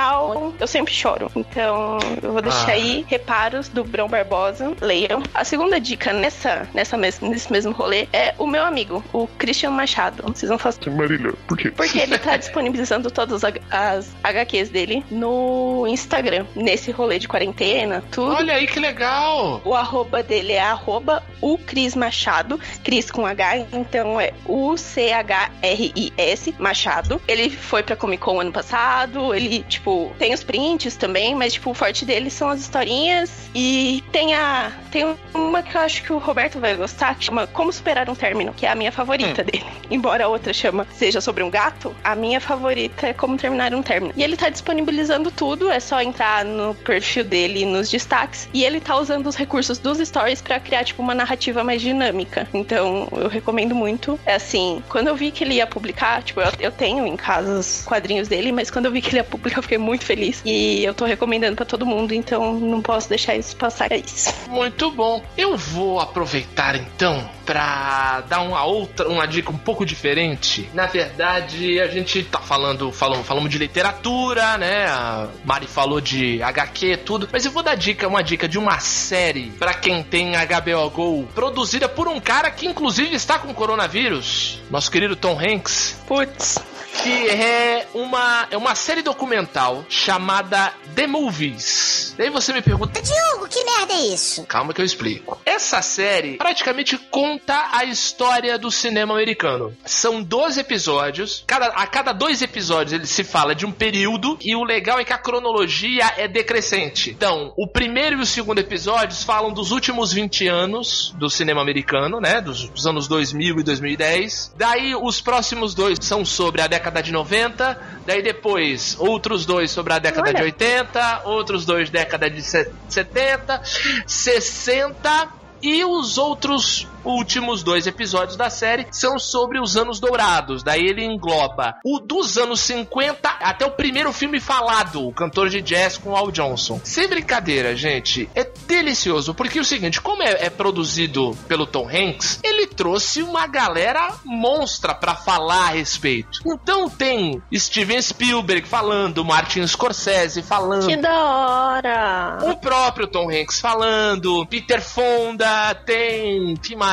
[0.60, 1.32] eu sempre choro.
[1.36, 2.74] Então, eu vou deixar Ah.
[2.74, 4.74] aí reparos do Brão Barbosa.
[4.82, 5.22] Leiam.
[5.34, 9.72] A segunda dica nessa, nessa mes nesse mesmo rolê é o meu amigo, o Christian
[9.72, 10.24] Machado.
[10.28, 10.74] Vocês vão falar.
[10.88, 11.72] Marília, por quê?
[11.72, 16.46] Porque ele tá disponibilizando todas as as HQs dele no Instagram.
[16.56, 18.34] Nesse rolê de quarentena, tudo.
[18.36, 19.62] Olha aí que legal.
[19.64, 27.22] O arroba dele é arroba o Cris Machado, Cris com H, então é U-C-H-R-I-S Machado.
[27.28, 29.83] Ele foi pra Comic Con ano passado, ele, tipo,
[30.18, 33.50] tem os prints também, mas, tipo, o forte dele são as historinhas.
[33.54, 34.72] E tem a.
[34.92, 38.16] Tem uma que eu acho que o Roberto vai gostar, que chama Como Superar um
[38.16, 39.66] Término, que é a minha favorita dele.
[39.90, 43.82] Embora a outra chama Seja Sobre um Gato, a minha favorita é Como Terminar um
[43.82, 44.14] Término.
[44.16, 48.48] E ele tá disponibilizando tudo, é só entrar no perfil dele nos destaques.
[48.54, 52.48] E ele tá usando os recursos dos stories pra criar, tipo, uma narrativa mais dinâmica.
[52.54, 54.20] Então, eu recomendo muito.
[54.26, 57.60] É assim, quando eu vi que ele ia publicar, tipo, eu, eu tenho em casa
[57.60, 60.42] os quadrinhos dele, mas quando eu vi que ele ia publicar, eu fiquei muito feliz.
[60.46, 63.92] E eu tô recomendando pra todo mundo, então não posso deixar isso passar.
[63.92, 64.34] É isso.
[64.50, 65.24] Muito bom.
[65.38, 70.70] Eu vou aproveitar então pra dar uma outra, uma dica um pouco diferente.
[70.74, 74.86] Na verdade, a gente tá falando, falamos, falamos de literatura, né?
[74.86, 77.30] A Mari falou de HQ, tudo.
[77.32, 81.28] Mas eu vou dar dica, uma dica de uma série pra quem tem HBO Go,
[81.36, 86.73] produzida por um cara que inclusive está com coronavírus, nosso querido Tom Hanks Putz.
[87.02, 92.14] Que é uma, é uma série documental chamada The Movies.
[92.18, 94.44] Daí você me pergunta, Diogo, que merda é isso?
[94.46, 95.42] calma que eu explico.
[95.46, 99.76] Essa série praticamente conta a história do cinema americano.
[99.84, 104.56] São 12 episódios, cada, a cada dois episódios ele se fala de um período, e
[104.56, 107.10] o legal é que a cronologia é decrescente.
[107.10, 112.20] Então, o primeiro e o segundo episódios falam dos últimos 20 anos do cinema americano,
[112.20, 112.40] né?
[112.42, 114.54] Dos, dos anos 2000 e 2010.
[114.56, 117.80] Daí, os próximos dois são sobre a década de 90.
[118.06, 120.38] Daí, depois, outros dois sobre a década Olha.
[120.38, 121.22] de 80.
[121.26, 123.62] Outros dois, década de se- 70.
[124.06, 125.28] 60.
[125.62, 130.64] E os outros últimos dois episódios da série são sobre os anos dourados.
[130.64, 135.62] Daí ele engloba o dos anos 50 até o primeiro filme falado, o cantor de
[135.62, 136.80] jazz com Al Johnson.
[136.84, 139.34] Sem brincadeira, gente, é delicioso.
[139.34, 144.14] Porque é o seguinte, como é, é produzido pelo Tom Hanks, ele trouxe uma galera
[144.24, 146.40] monstra pra falar a respeito.
[146.46, 150.88] Então tem Steven Spielberg falando, Martin Scorsese falando.
[150.88, 152.38] Que da hora!
[152.44, 156.56] O próprio Tom Hanks falando, Peter Fonda, tem.
[156.56, 156.93] que mais?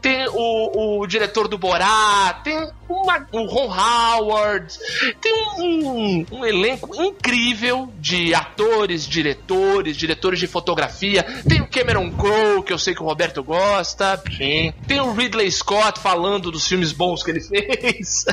[0.00, 2.56] Tem o, o diretor do Borá, tem
[2.88, 4.72] uma, o Ron Howard,
[5.20, 11.24] tem um, um elenco incrível de atores, diretores, diretores de fotografia.
[11.48, 14.22] Tem o Cameron Crowe, que eu sei que o Roberto gosta.
[14.36, 14.72] Sim.
[14.86, 18.24] Tem o Ridley Scott falando dos filmes bons que ele fez.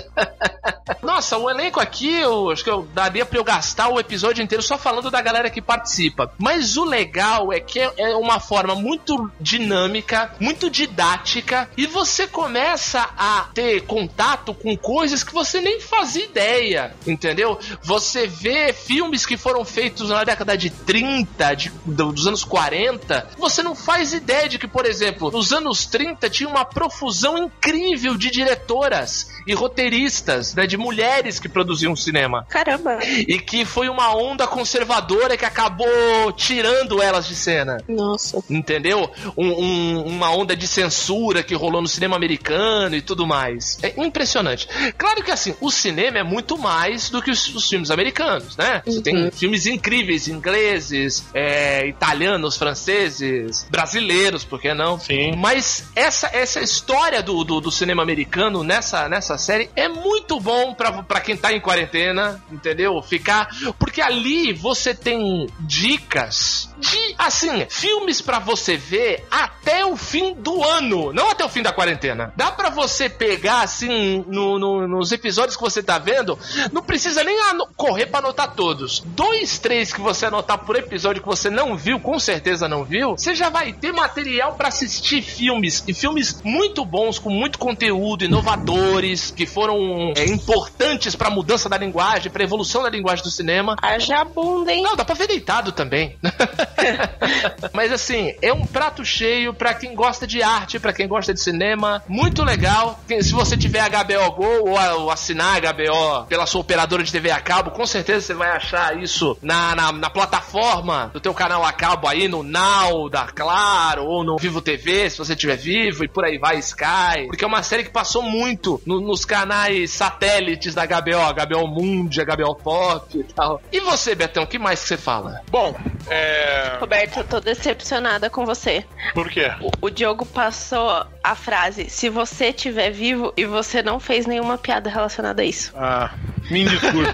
[1.02, 4.64] Nossa, o elenco aqui, eu acho que eu daria pra eu gastar o episódio inteiro
[4.64, 6.32] só falando da galera que participa.
[6.38, 13.10] Mas o legal é que é uma forma muito dinâmica, muito didática, e você começa
[13.18, 17.58] a ter contato com coisas que você nem fazia ideia, entendeu?
[17.82, 23.30] Você vê filmes que foram feitos na década de 30, de- do- dos anos 40,
[23.38, 28.18] você não faz ideia de que, por exemplo, nos anos 30 tinha uma profusão incrível
[28.18, 32.48] de diretoras e roteiristas, né, de de mulheres que produziam cinema.
[32.50, 32.98] Caramba.
[33.06, 37.78] E que foi uma onda conservadora que acabou tirando elas de cena.
[37.88, 38.44] Nossa.
[38.50, 39.08] Entendeu?
[39.38, 43.78] Um- um- uma onda de censura que rolou no cinema americano e tudo mais.
[43.82, 44.68] É impressionante.
[44.98, 48.82] Claro que assim, o cinema é muito mais do que os, os filmes americanos, né?
[48.86, 55.00] Você tem filmes incríveis, ingleses, é, italianos, franceses, brasileiros, por que não?
[55.00, 55.36] Sim.
[55.38, 60.74] Mas essa, essa história do, do, do cinema americano nessa, nessa série é muito bom
[60.74, 63.02] pra, pra quem tá em quarentena, entendeu?
[63.02, 63.50] Ficar.
[63.78, 70.63] Porque ali você tem dicas de, assim, filmes pra você ver até o fim do
[70.64, 72.34] ano, não até o fim da quarentena.
[72.36, 76.38] Dá pra você pegar, assim, no, no- nos episódios que você tá vendo,
[76.72, 77.38] não precisa nem
[77.76, 79.02] correr pra anotar todos.
[79.06, 83.12] Dois, três que você anotar por episódio que você não viu, com certeza não viu,
[83.12, 88.24] você já vai ter material pra assistir filmes, e filmes muito bons, com muito conteúdo,
[88.26, 93.76] inovadores, que foram é, importantes pra mudança da linguagem, pra evolução da linguagem do cinema.
[93.82, 94.82] Haja bunda, hein?
[94.82, 96.18] Não, dá pra ver deitado também.
[97.74, 101.40] Mas assim, é um prato cheio pra quem gosta de arte, pra quem gosta de
[101.40, 102.04] cinema.
[102.08, 103.00] Muito legal.
[103.22, 107.72] Se você tiver HBO Go ou, assinar HBO pela sua operadora de TV a cabo,
[107.72, 112.08] com certeza você vai achar isso na, na, na plataforma do teu canal a cabo
[112.08, 116.26] aí, no Now da Claro, ou no Vivo TV, se você tiver vivo, e por
[116.26, 117.28] aí vai, Sky.
[117.28, 122.22] Porque é uma série que passou muito no- nos canais satélites da HBO, HBO Mundi,
[122.22, 123.62] HBO Pop e tal.
[123.72, 125.42] E você, Betão, o que mais que você fala?
[125.50, 125.76] Bom,
[126.10, 126.78] é.
[126.80, 128.86] Roberto, eu tô decepcionada com você.
[129.14, 129.52] Por quê?
[129.82, 134.90] O Diogo passou a frase: se você estiver vivo e você não fez nenhuma piada
[134.90, 135.72] relacionada a isso.
[135.76, 136.12] Ah,
[136.50, 137.14] me desculpe.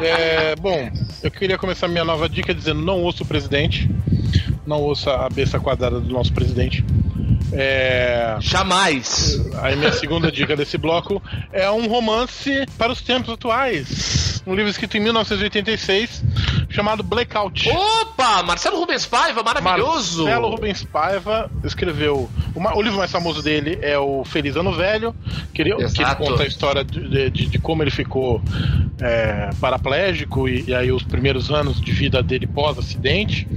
[0.00, 0.90] É, bom,
[1.22, 3.90] eu queria começar minha nova dica dizendo: não ouça o presidente.
[4.66, 6.84] Não ouça a besta quadrada do nosso presidente.
[7.52, 9.40] É, Jamais.
[9.62, 14.42] aí minha segunda dica desse bloco é um romance para os tempos atuais.
[14.46, 16.22] Um livro escrito em 1986
[16.68, 17.68] chamado Blackout.
[17.70, 20.24] Opa, Marcelo Rubens Paiva, maravilhoso.
[20.24, 22.28] Marcelo Rubens Paiva escreveu.
[22.54, 25.14] O, ma- o livro mais famoso dele é o Feliz Ano Velho,
[25.52, 28.40] que ele, que ele conta a história de, de- de como ele ficou
[29.00, 33.48] é, paraplégico e, e aí os primeiros anos de vida dele pós-acidente.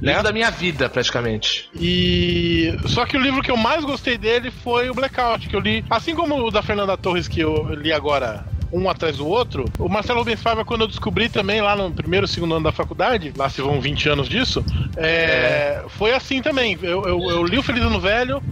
[0.00, 0.22] Livro Né?
[0.22, 1.68] da minha vida, praticamente.
[1.74, 5.60] E só que o livro que eu mais gostei dele foi o Blackout, que eu
[5.60, 8.46] li, assim como o da Fernanda Torres que eu li agora.
[8.72, 9.64] Um atrás do outro.
[9.78, 13.32] O Marcelo Rubens Paiva, quando eu descobri também lá no primeiro, segundo ano da faculdade,
[13.36, 14.62] lá se vão 20 anos disso,
[14.96, 16.78] é, foi assim também.
[16.82, 18.42] Eu, eu- eu li o Feliz Ano Velho,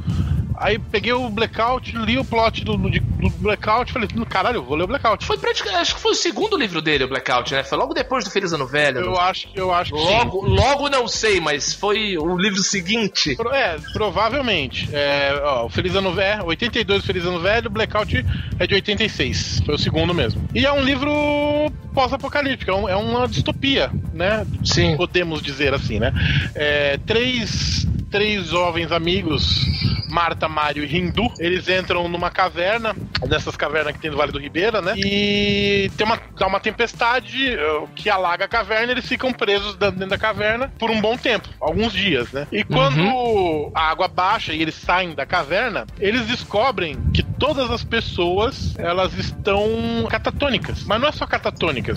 [0.56, 4.76] aí peguei o Blackout, li o plot do, do, do Blackout, falei, caralho, eu vou
[4.76, 5.24] ler o Blackout.
[5.24, 7.62] Foi praticamente, acho que foi o segundo livro dele, o Blackout, né?
[7.62, 9.00] Foi logo depois do Feliz Ano Velho.
[9.00, 10.04] Eu acho, eu acho que sim.
[10.04, 13.36] logo, logo não sei, mas foi o livro seguinte.
[13.52, 14.88] É, provavelmente.
[14.92, 18.24] É, ó, o Feliz Ano Velho, 82 Feliz Ano Velho, Blackout
[18.58, 19.62] é de 86.
[19.64, 20.42] Foi o segundo mesmo.
[20.54, 21.10] E é um livro
[21.96, 24.46] pós-apocalíptico, é, é uma distopia, né?
[24.62, 24.98] Sim.
[24.98, 26.12] Podemos dizer assim, né?
[26.54, 29.64] É, três, três jovens amigos,
[30.10, 32.94] Marta, Mário e Hindu, eles entram numa caverna,
[33.26, 34.92] dessas cavernas que tem no Vale do Ribeira, né?
[34.96, 40.06] E tem uma, dá uma tempestade eh, que alaga a caverna, eles ficam presos dentro
[40.06, 42.46] da caverna por um bom tempo, alguns dias, né?
[42.52, 47.82] E quando a água baixa e eles saem da caverna, eles descobrem que todas as
[47.82, 50.84] pessoas, elas estão catatônicas.
[50.84, 51.26] Mas não é só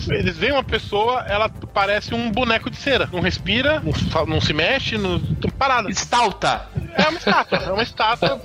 [0.10, 3.10] Eles veem uma pessoa, ela parece um boneco de cera.
[3.12, 5.90] Não respira, não, não se mexe, não, tão parada.
[5.92, 6.68] Stauta.
[6.96, 8.42] É uma estátua, é uma estátua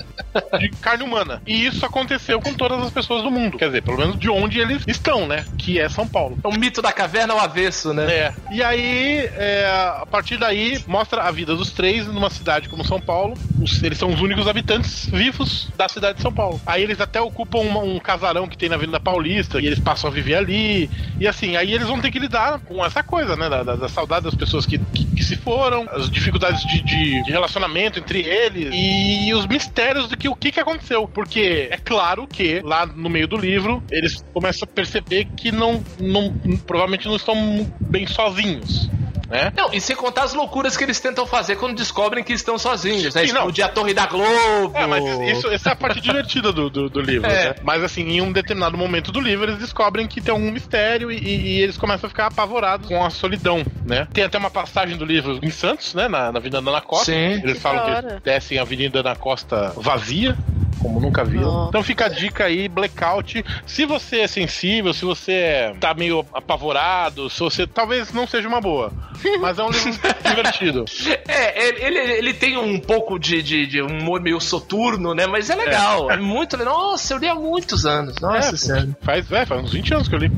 [0.59, 1.41] de carne humana.
[1.47, 3.57] E isso aconteceu com todas as pessoas do mundo.
[3.59, 5.45] Quer dizer, pelo menos de onde eles estão, né?
[5.59, 6.39] Que é São Paulo.
[6.45, 8.05] É o mito da caverna ao avesso, né?
[8.13, 8.33] É.
[8.51, 9.67] E aí, é,
[10.01, 13.35] a partir daí, mostra a vida dos três numa cidade como São Paulo.
[13.61, 16.61] Os- eles são os únicos habitantes vivos da cidade de São Paulo.
[16.67, 20.11] Aí eles até ocupam uma- um casarão que tem na Avenida Paulista e eles passam
[20.11, 20.91] a viver ali.
[21.19, 23.49] E assim, aí eles vão ter que lidar com essa coisa, né?
[23.49, 27.23] Da, da- da saudade das pessoas que, que, que se foram, as dificuldades de, de-
[27.23, 31.07] de relacionamento entre eles e os mistérios do que o que, que aconteceu.
[31.09, 35.83] Porque é claro que lá no meio do livro eles começam a perceber que não,
[36.01, 36.33] não
[36.67, 37.37] provavelmente não estão
[37.81, 38.89] bem sozinhos.
[39.29, 39.53] Né?
[39.57, 43.15] Não, e sem contar as loucuras que eles tentam fazer quando descobrem que estão sozinhos,
[43.15, 43.23] né?
[43.27, 43.41] Sim, não.
[43.41, 44.77] Explodir a torre da Globo.
[44.77, 45.05] É, mas
[45.37, 47.51] isso, essa é a parte divertida do, do, do livro, É.
[47.51, 47.55] né?
[47.63, 51.19] Mas assim, em um determinado momento do livro, eles descobrem que tem algum mistério e,
[51.19, 54.07] e eles começam a ficar apavorados com a solidão, né?
[54.13, 56.09] Tem até uma passagem do livro em Santos, né?
[56.09, 57.07] Na, na Avenida Ana Costa.
[57.07, 57.15] Sim.
[57.43, 60.37] Eles Que falam que eles descem a Avenida Ana Costa vazia.
[60.81, 61.43] Como nunca viu.
[61.43, 61.69] Nossa.
[61.69, 63.45] Então fica a dica aí, Blackout.
[63.67, 68.61] Se você é sensível, se você tá meio apavorado, se você talvez não seja uma
[68.61, 68.93] boa,
[69.41, 69.93] mas é um livro
[70.25, 70.85] divertido.
[71.27, 75.27] É, ele, ele, ele tem um pouco de, de, de um humor meio soturno, né?
[75.27, 76.11] Mas é legal.
[76.11, 76.75] É, muito legal.
[76.75, 78.17] Nossa, eu li há muitos anos.
[78.21, 78.89] Nossa É, senhora.
[79.03, 80.31] Faz, é, faz uns 20 anos que eu li.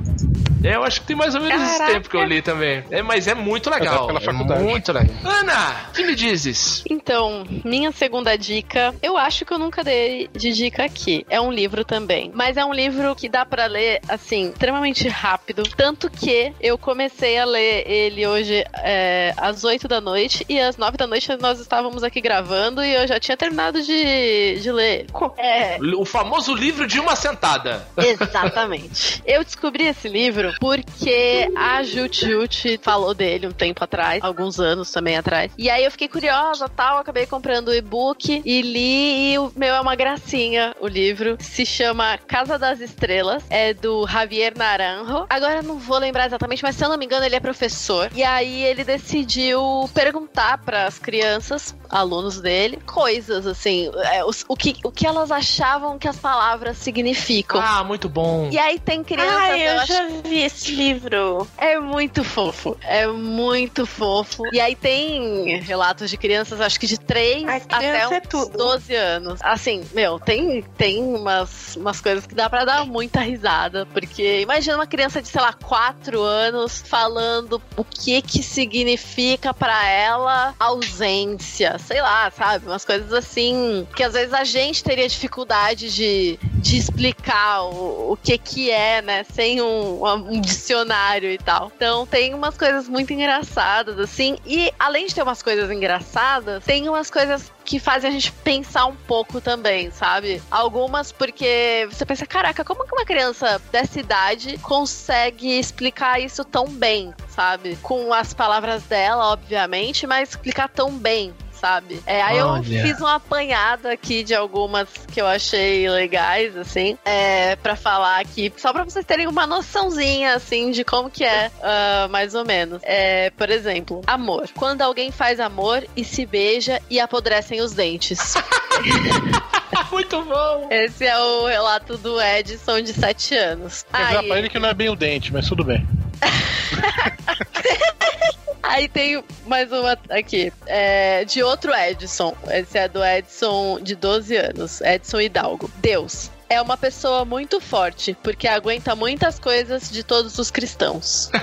[0.64, 1.92] É, eu acho que tem mais ou menos esse Caraca.
[1.94, 2.82] tempo que eu li também.
[2.90, 4.06] É, mas é muito legal.
[4.06, 4.62] pela É faculdade.
[4.62, 5.14] muito legal.
[5.24, 6.82] Ana, que me dizes?
[6.90, 11.24] Então, minha segunda dica, eu acho que eu nunca dei de dica aqui.
[11.30, 12.30] É um livro também.
[12.34, 15.62] Mas é um livro que dá pra ler, assim, extremamente rápido.
[15.76, 20.76] Tanto que eu comecei a ler ele hoje é, às 8 da noite e às
[20.76, 25.06] 9 da noite nós estávamos aqui gravando e eu já tinha terminado de, de ler.
[25.38, 27.86] É, O famoso livro de uma sentada.
[27.96, 29.22] Exatamente.
[29.26, 34.90] Eu descobri esse livro porque a Jut Jut falou dele um tempo atrás, alguns anos
[34.90, 35.52] também atrás.
[35.58, 39.74] E aí eu fiquei curiosa, tal, acabei comprando o e-book e li e o meu
[39.74, 41.36] é uma gracinha o livro.
[41.40, 45.26] Se chama Casa das Estrelas, é do Javier Naranjo.
[45.28, 48.10] Agora eu não vou lembrar exatamente, mas se eu não me engano ele é professor.
[48.14, 54.56] E aí ele decidiu perguntar para as crianças, alunos dele, coisas assim, é, os- o,
[54.56, 57.60] que, o que elas achavam que as palavras significam.
[57.62, 58.48] Ah, muito bom.
[58.52, 61.46] E aí tem crianças, Ah, eu acho já vi esse livro.
[61.56, 62.76] é muito fofo.
[62.82, 64.42] É muito fofo.
[64.52, 68.20] E aí tem relatos de crianças, acho que de 3 Ai, até criança uns é
[68.20, 68.58] tudo.
[68.58, 69.40] 12 anos.
[69.42, 73.86] Assim, meu, tem, tem umas, umas coisas que dá pra dar muita risada.
[73.86, 79.88] Porque imagina uma criança de, sei lá, 4 anos falando o que que significa pra
[79.88, 81.78] ela ausência.
[81.78, 82.66] Sei lá, sabe?
[82.66, 88.18] Umas coisas assim que às vezes a gente teria dificuldade de, de explicar o, o
[88.22, 89.24] que que é, né?
[89.24, 91.72] Sem um, um dicionário e tal.
[91.74, 94.36] Então tem umas coisas muito engraçadas, assim.
[94.46, 98.86] E além de ter umas coisas engraçadas, tem umas coisas que fazem a gente pensar
[98.86, 100.40] um pouco também, sabe?
[100.50, 106.68] Algumas porque você pensa, caraca, como que uma criança dessa idade consegue explicar isso tão
[106.68, 107.76] bem, sabe?
[107.82, 111.34] Com as palavras dela, obviamente, mas explicar tão bem.
[111.60, 112.00] Sabe?
[112.06, 112.82] É, aí eu Olha.
[112.82, 118.52] fiz uma apanhada aqui de algumas que eu achei legais, assim, é, para falar aqui,
[118.56, 122.80] só pra vocês terem uma noçãozinha, assim, de como que é, ah, mais ou menos.
[122.82, 124.48] É, por exemplo, amor.
[124.54, 128.34] Quando alguém faz amor e se beija e apodrecem os dentes.
[129.90, 130.68] muito bom.
[130.70, 133.84] Esse é o relato do Edson, de 7 anos.
[133.90, 135.86] Quer dizer Aí, pra ele que não é bem o dente, mas tudo bem.
[138.68, 142.34] aí tem mais uma aqui, é, de outro Edson.
[142.48, 145.70] Esse é do Edson, de 12 anos, Edson Hidalgo.
[145.76, 146.30] Deus.
[146.48, 151.30] É uma pessoa muito forte, porque aguenta muitas coisas de todos os cristãos.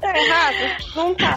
[0.00, 0.84] Tá errado?
[0.94, 1.36] Não tá.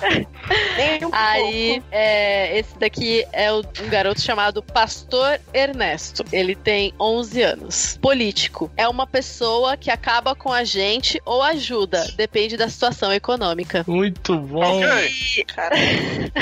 [0.77, 1.87] Nem um Aí, pouco.
[1.91, 6.23] é, esse daqui é o- um garoto chamado Pastor Ernesto.
[6.31, 7.97] Ele tem 11 anos.
[8.01, 8.71] Político.
[8.77, 13.83] É uma pessoa que acaba com a gente ou ajuda, depende da situação econômica.
[13.87, 14.81] Muito bom.
[14.83, 15.45] Ok.
[15.47, 15.75] Cara,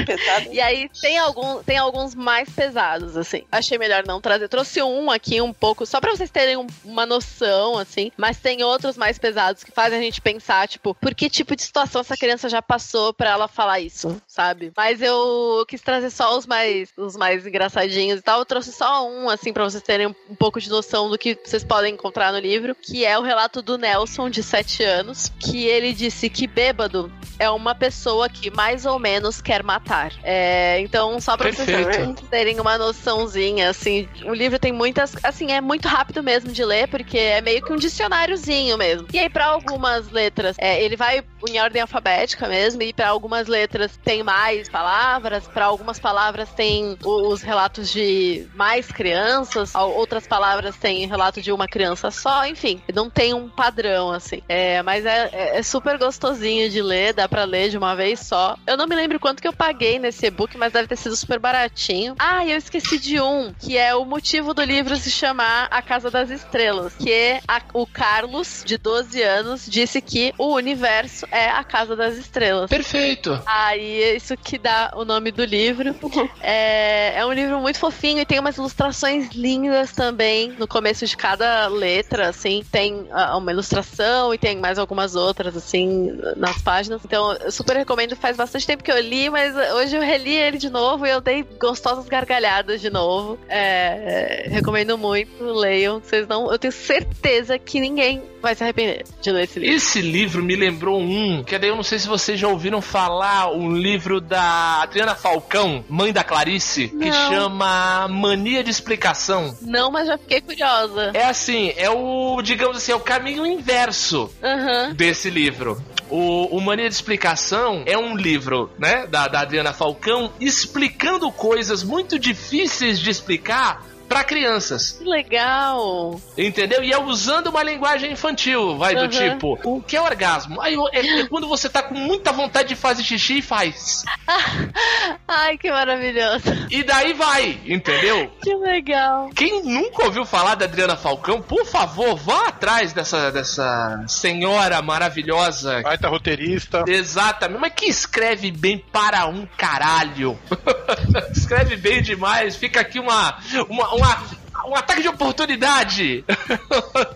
[0.05, 0.45] pesado.
[0.55, 3.43] E aí tem, algum, tem alguns mais pesados, assim.
[3.51, 4.47] Achei melhor não trazer.
[4.47, 8.11] Trouxe um aqui um pouco, só pra vocês terem um- uma noção, assim.
[8.17, 11.63] Mas tem outros mais pesados que fazem a gente pensar, tipo, por que tipo de
[11.63, 13.94] situação essa criança já passou pra ela falar isso,
[14.27, 14.71] sabe?
[14.75, 18.39] Mas eu quis trazer só os mais, os mais engraçadinhos e tal.
[18.39, 21.63] Eu trouxe só um, assim, pra vocês terem um, pouco de noção do que vocês
[21.63, 25.93] podem encontrar no livro, que é o relato do Nelson, de 7 anos, que ele
[25.93, 30.11] disse que bêbado é uma pessoa que mais ou menos quer matar.
[30.23, 32.23] É, então, só pra vocês Perfeito.
[32.27, 35.15] terem uma noçãozinha, assim, o livro tem muitas.
[35.23, 39.07] Assim, é muito rápido mesmo de ler, porque é meio que um dicionáriozinho mesmo.
[39.13, 43.47] E aí, pra algumas letras, é, ele vai em ordem alfabética mesmo, e pra algumas
[43.47, 50.75] letras tem mais palavras, pra algumas palavras tem os relatos de mais crianças, outras palavras
[50.77, 54.41] tem relato de uma criança só, enfim, não tem um padrão, assim.
[54.47, 58.19] É, mas é, é- é super gostosinho de ler, dá pra ler de uma vez
[58.19, 58.57] só.
[58.67, 61.39] Eu não me lembro quanto que eu paguei nesse e-book, mas deve ter sido super
[61.39, 62.15] baratinho.
[62.19, 65.81] Ah, e eu esqueci de um, que é o motivo do livro se chamar A
[65.81, 71.49] Casa das Estrelas, que a- o Carlos, de 12 anos, disse que o universo é
[71.49, 72.69] a Casa das Estrelas.
[72.69, 73.41] Perfeito.
[73.75, 75.93] Aí é isso que dá o nome do livro.
[76.47, 81.17] É, é um livro muito fofinho e tem umas ilustrações lindas também no começo de
[81.17, 82.63] cada letra, assim.
[82.71, 87.01] Tem ah, uma ilustração e tem mais algumas outras, assim, nas páginas.
[87.03, 88.15] Então, eu super recomendo.
[88.15, 91.19] Faz bastante tempo que eu li, mas hoje eu reli ele de novo e eu
[91.19, 93.39] dei gostosas gargalhadas de novo.
[93.49, 95.99] É, é, recomendo muito, leiam.
[95.99, 96.51] Vocês não.
[96.51, 99.75] Eu tenho certeza que ninguém vai se arrepender de ler esse livro.
[99.75, 103.49] Esse livro me lembrou um, que daí eu não sei se vocês já ouviram falar,
[103.51, 107.29] o um livro da Adriana Falcão, mãe da Clarice, que Não.
[107.29, 109.57] chama Mania de Explicação.
[109.61, 111.11] Não, mas já fiquei curiosa.
[111.13, 114.93] É assim, é o, digamos assim, é o caminho inverso Aham.
[114.93, 115.81] desse livro.
[116.09, 121.83] O, o Mania de Explicação é um livro, né, da, da Adriana Falcão, explicando coisas
[121.83, 126.19] muito difíceis de explicar para crianças, Que legal.
[126.37, 126.83] entendeu?
[126.83, 129.07] E é usando uma linguagem infantil, vai do Uhum.
[129.09, 130.61] tipo, o que é orgasmo?
[130.61, 134.03] Aí é, é quando você tá com muita vontade de fazer xixi e faz.
[135.27, 136.45] Ai, que maravilhoso.
[136.69, 138.31] E daí vai, entendeu?
[138.41, 139.29] Que legal.
[139.35, 145.81] Quem nunca ouviu falar da Adriana Falcão, por favor, vá atrás dessa, dessa senhora maravilhosa
[145.81, 146.83] Baita roteirista.
[146.87, 150.37] Exatamente, mas que escreve bem para um caralho.
[151.35, 152.55] escreve bem demais.
[152.55, 153.37] Fica aqui uma,
[153.69, 156.23] uma, uma- um ataque de oportunidade.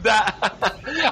[0.02, 0.34] Da-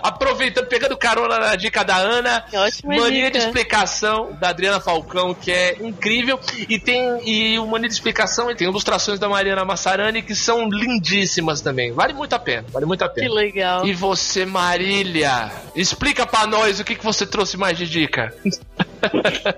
[0.03, 2.41] Aproveitando, pegando carona na dica da Ana.
[2.49, 3.45] Que ótima Mania de dica.
[3.45, 6.39] explicação da Adriana Falcão, que é incrível.
[6.67, 11.61] E tem e o Mania de explicação tem ilustrações da Mariana Massarani que são lindíssimas
[11.61, 11.91] também.
[11.91, 13.33] Vale muito a pena, vale muito a Que pena.
[13.33, 13.85] legal.
[13.87, 18.33] E você, Marília, explica pra nós o que, que você trouxe mais de dica.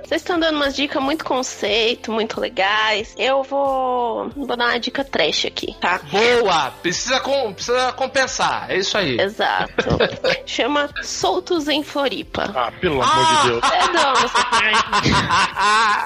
[0.06, 3.14] Vocês estão dando umas dicas muito conceito, muito legais.
[3.18, 6.00] Eu vou, vou dar uma dica trash aqui, tá?
[6.12, 6.69] Boa!
[6.82, 9.20] Precisa, com, precisa compensar, é isso aí.
[9.20, 9.74] Exato.
[10.46, 12.52] Chama Soltos em Floripa.
[12.56, 13.42] Ah, pelo amor Ah!
[13.42, 13.62] de Deus.
[13.70, 14.38] Perdão, você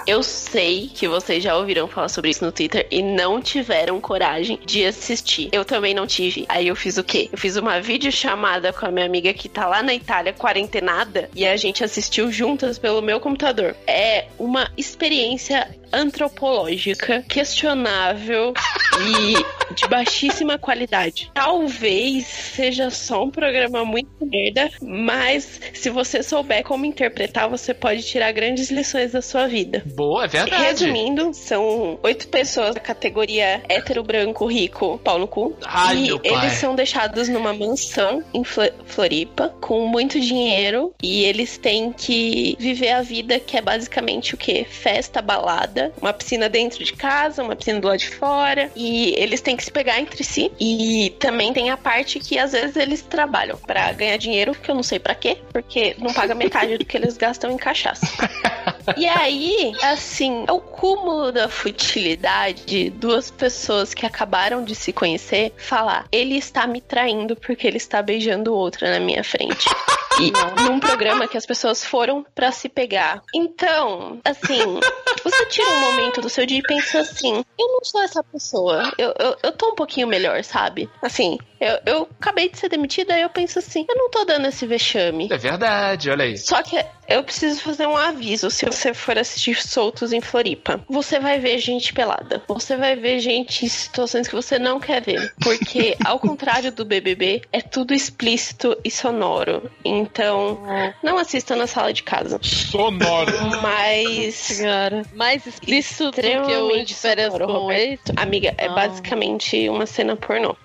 [0.08, 4.60] Eu sei que vocês já ouviram falar sobre isso no Twitter e não tiveram coragem
[4.66, 5.50] de assistir.
[5.52, 6.46] Eu também não tive.
[6.50, 7.30] Aí eu fiz o quê?
[7.32, 11.46] Eu fiz uma videochamada com a minha amiga que tá lá na Itália, quarentenada, e
[11.46, 13.76] a gente assistiu juntas pelo meu computador.
[13.88, 18.54] É uma experiência antropológica questionável
[19.02, 21.32] e de baixíssima qualidade.
[21.34, 28.04] Talvez seja só um programa muito merda, mas se você souber como interpretar, você pode
[28.04, 29.82] tirar grandes lições da sua vida.
[29.96, 30.64] Boa, é verdade.
[30.64, 35.56] Resumindo, são oito pessoas da categoria hétero, branco, rico, pau no cu.
[35.66, 36.32] Ai, e meu pai.
[36.32, 42.56] eles são deixados numa mansão em Flo- Floripa com muito dinheiro e eles têm que
[42.60, 44.64] viver a vida que é basicamente o que?
[44.66, 48.83] Festa, balada, uma piscina dentro de casa, uma piscina do lado de fora e
[49.18, 50.52] eles têm que se pegar entre si.
[50.60, 54.76] E também tem a parte que às vezes eles trabalham pra ganhar dinheiro, que eu
[54.76, 58.06] não sei pra quê, porque não paga metade do que eles gastam em cachaça.
[58.98, 65.54] E aí, assim, é o cúmulo da futilidade, duas pessoas que acabaram de se conhecer
[65.58, 69.66] falar, ele está me traindo porque ele está beijando outra na minha frente.
[70.20, 70.32] E
[70.64, 73.24] num programa que as pessoas foram pra se pegar.
[73.34, 74.80] Então, assim,
[75.24, 78.92] você tira um momento do seu dia e pensa assim: eu não sou essa pessoa.
[78.98, 80.90] Eu, eu, eu tô um pouquinho melhor, sabe?
[81.02, 84.48] Assim, eu, eu acabei de ser demitida, aí eu penso assim: eu não tô dando
[84.48, 85.30] esse vexame.
[85.32, 86.38] É verdade, olha aí.
[86.38, 86.78] Só que
[87.08, 90.84] eu preciso fazer um aviso se você for assistir Soltos em Floripa.
[90.90, 92.42] Você vai ver gente pelada.
[92.48, 95.34] Você vai ver gente em situações que você não quer ver.
[95.42, 99.70] Porque, ao contrário do BBB, é tudo explícito e sonoro.
[99.84, 100.60] Então,
[101.02, 102.40] não assista na sala de casa.
[102.42, 103.32] Sonoro.
[103.62, 104.36] Mas.
[104.54, 105.04] Senhora.
[105.14, 108.14] Mais explícito do que o Extremamente de férias sonoro, com Roberto.
[108.16, 108.74] Amiga, é Ah.
[108.74, 110.56] basicamente uma cena pornô.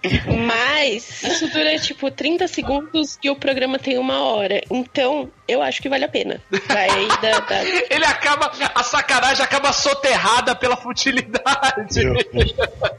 [0.46, 4.60] Mas isso dura tipo 30 segundos e o programa tem uma hora.
[4.70, 6.40] Então, eu acho que vale a pena.
[6.68, 6.88] Vai
[7.22, 12.04] da- da, Ele acaba, a sacanagem acaba soterrada pela futilidade.
[12.04, 12.14] Meu.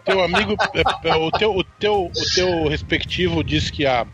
[0.04, 4.06] Teu amigo, é, é, o teu, o teu, o teu respectivo disse que a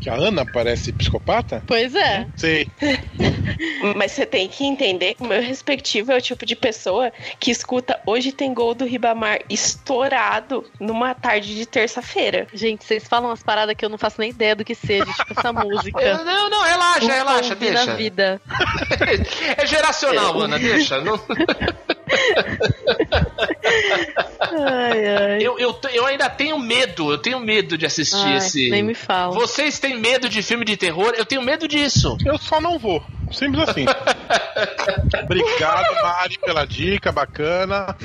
[0.00, 1.62] que a Ana parece psicopata?
[1.66, 2.26] Pois é.
[2.36, 2.68] Sei.
[3.96, 7.50] Mas você tem que entender que o meu respectivo é o tipo de pessoa que
[7.50, 12.46] escuta Hoje tem gol do Ribamar estourado numa tarde de terça-feira.
[12.52, 15.34] Gente, vocês falam umas paradas que eu não faço nem ideia do que seja, tipo
[15.38, 16.00] essa música.
[16.02, 17.94] Eu- Não, não, relaxa, Nunca relaxa, deixa.
[17.96, 18.40] vida.
[19.56, 21.00] É geracional, Ana, deixa.
[21.00, 21.20] Não-
[24.40, 25.38] Ai, ai.
[25.40, 28.70] Eu, eu, eu ainda tenho medo, eu tenho medo de assistir Ai, esse.
[28.70, 29.34] Nem me fala.
[29.34, 31.12] Vocês têm medo de filme de terror?
[31.16, 32.16] Eu tenho medo disso.
[32.24, 33.02] Eu só não vou.
[33.32, 33.84] Simples assim.
[35.24, 37.96] Obrigado, Mari, pela dica, bacana.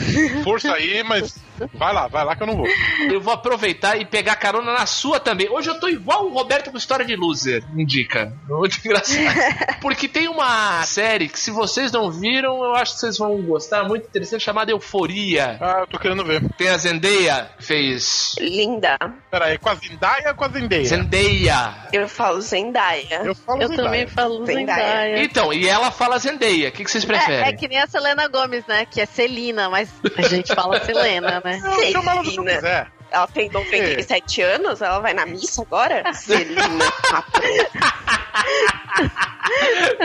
[0.44, 1.40] Força aí, mas
[1.74, 2.68] vai lá, vai lá que eu não vou.
[3.10, 5.50] Eu vou aproveitar e pegar carona na sua também.
[5.50, 8.34] Hoje eu tô igual o Roberto com história de loser, indica.
[8.48, 9.22] Muito engraçado.
[9.82, 13.84] Porque tem uma série que, se vocês não viram, eu acho que vocês vão gostar,
[13.88, 15.21] muito interessante, chamada Euforia.
[15.60, 16.42] Ah, eu tô querendo ver.
[16.58, 18.36] Tem a Zendaya, que fez.
[18.40, 18.98] Linda.
[19.30, 20.86] Pera aí, com a Zendaya ou com a Zendaya?
[20.86, 21.74] Zendaya.
[21.94, 23.22] Eu falo Zendaya.
[23.24, 23.86] Eu falo Eu Zendaya.
[23.90, 24.66] também falo Zendaya.
[24.78, 25.24] Zendaya.
[25.24, 26.70] Então, e ela fala Zendaya.
[26.70, 27.44] O que, que vocês É, preferem?
[27.46, 28.86] é que nem a Selena Gomes, né?
[28.86, 31.62] Que é Celina, mas a gente fala Selena, né?
[31.64, 31.76] Ela
[32.22, 32.88] do que eu quiser.
[33.12, 36.12] Ela tem 97 anos, ela vai na missa agora?
[36.14, 36.64] Celina.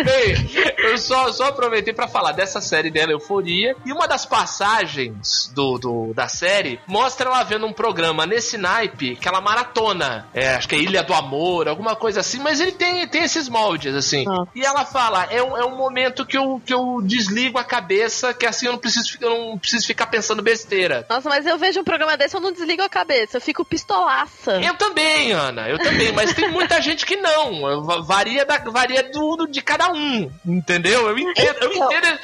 [0.05, 3.77] Bem, eu só, só aproveitei pra falar dessa série dela, Euforia.
[3.85, 9.17] E uma das passagens do, do- da série mostra ela vendo um programa nesse naipe
[9.17, 10.29] que ela maratona.
[10.35, 13.49] É, acho que é Ilha do Amor, alguma coisa assim, mas ele tem, tem esses
[13.49, 14.25] moldes, assim.
[14.29, 14.45] Ah.
[14.55, 18.35] E ela fala: é um, é um momento que eu, que eu desligo a cabeça,
[18.35, 21.07] que assim eu não preciso, eu não preciso ficar pensando besteira.
[21.09, 24.61] Nossa, mas eu vejo um programa desse, eu não desligo a cabeça, eu fico pistolaça.
[24.63, 27.83] Eu também, Ana, eu também, mas tem muita gente que não.
[27.85, 31.09] Va- Varia, da, varia do, do- de cada um, entendeu?
[31.09, 32.19] Eu entendo, eu Então, entendo,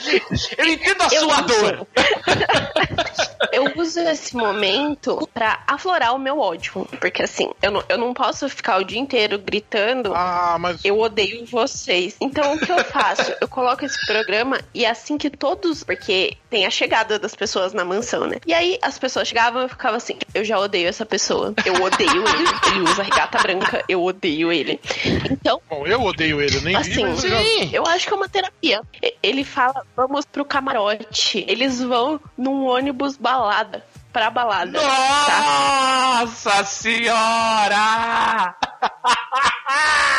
[0.58, 1.46] eu entendo a eu sua uso.
[1.46, 1.86] dor.
[3.52, 6.86] Eu uso esse momento pra aflorar o meu ódio.
[6.98, 10.12] Porque assim, eu não, eu não posso ficar o dia inteiro gritando.
[10.14, 10.82] Ah, mas.
[10.82, 12.16] Eu odeio vocês.
[12.20, 13.34] Então o que eu faço?
[13.42, 15.84] Eu coloco esse programa e assim que todos.
[15.84, 18.36] Porque tem a chegada das pessoas na mansão, né?
[18.46, 21.54] E aí as pessoas chegavam e eu ficava assim: eu já odeio essa pessoa.
[21.64, 22.48] Eu odeio ele.
[22.66, 23.84] Ele usa regata branca.
[23.88, 24.80] Eu odeio ele.
[25.30, 28.28] Então, Bom, eu odeio ele, nem vi, Assim, eu já- eu acho que é uma
[28.28, 28.82] terapia.
[29.22, 31.44] Ele fala, vamos pro camarote.
[31.48, 33.84] Eles vão num ônibus balada.
[34.12, 34.78] Pra balada.
[34.78, 36.18] Tá?
[36.20, 38.54] Nossa senhora!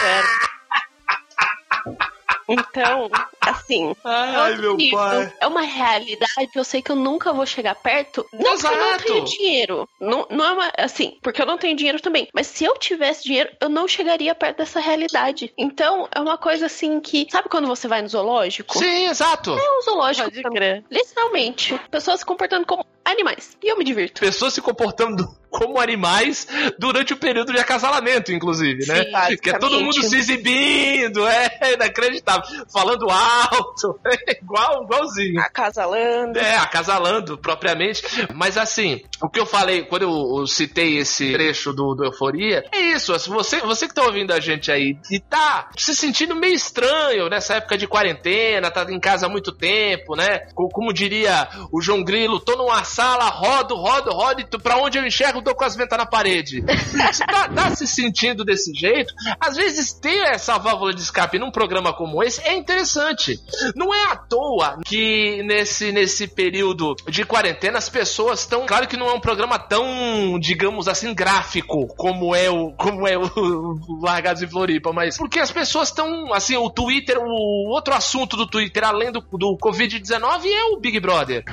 [0.01, 2.03] Sério.
[2.47, 4.97] Então, assim, Ai, outro meu nível.
[4.97, 5.33] pai.
[5.39, 6.49] é uma realidade.
[6.55, 8.25] Eu sei que eu nunca vou chegar perto.
[8.33, 9.03] Não porque eu não Exato.
[9.03, 9.89] tenho dinheiro.
[9.99, 12.27] Não, não é uma, assim, porque eu não tenho dinheiro também.
[12.33, 15.53] Mas se eu tivesse dinheiro, eu não chegaria perto dessa realidade.
[15.57, 17.27] Então, é uma coisa assim que.
[17.31, 18.77] Sabe quando você vai no zoológico?
[18.77, 19.51] Sim, exato.
[19.51, 20.83] É um zoológico Pode crer.
[20.89, 21.79] Literalmente.
[21.89, 23.57] Pessoas se comportando como animais.
[23.61, 24.19] E eu me divirto.
[24.19, 26.47] Pessoas se comportando como animais
[26.79, 29.03] durante o período de acasalamento, inclusive, né?
[29.27, 32.43] Sim, que é todo mundo se exibindo, é inacreditável.
[32.71, 35.39] Falando alto, é igual, igualzinho.
[35.39, 36.39] Acasalando.
[36.39, 38.01] É, acasalando propriamente.
[38.33, 42.65] Mas assim, o que eu falei quando eu, eu citei esse trecho do, do Euforia,
[42.71, 43.13] é isso.
[43.13, 47.29] assim, Você, você que tá ouvindo a gente aí e tá se sentindo meio estranho
[47.29, 50.39] nessa época de quarentena, tá em casa há muito tempo, né?
[50.55, 54.97] Co- Como, diria o João Grilo, tô numa sala, rodo, rodo, rodo, e pra onde
[54.97, 56.61] eu enxergo, tô com as ventas na parede.
[56.61, 59.13] Você tá, tá se sentindo desse jeito?
[59.39, 63.39] Às vezes ter essa válvula de escape num programa como esse é interessante.
[63.75, 68.65] Não é à toa que nesse, nesse período de quarentena as pessoas estão.
[68.65, 73.17] Claro que não é um programa tão, digamos assim, gráfico como é o, como é
[73.17, 76.33] o, Largados em Floripa, mas porque as pessoas estão.
[76.33, 80.99] Assim, o Twitter, o outro assunto do Twitter, além do, do Covid-19, é o Big
[80.99, 81.43] Brother.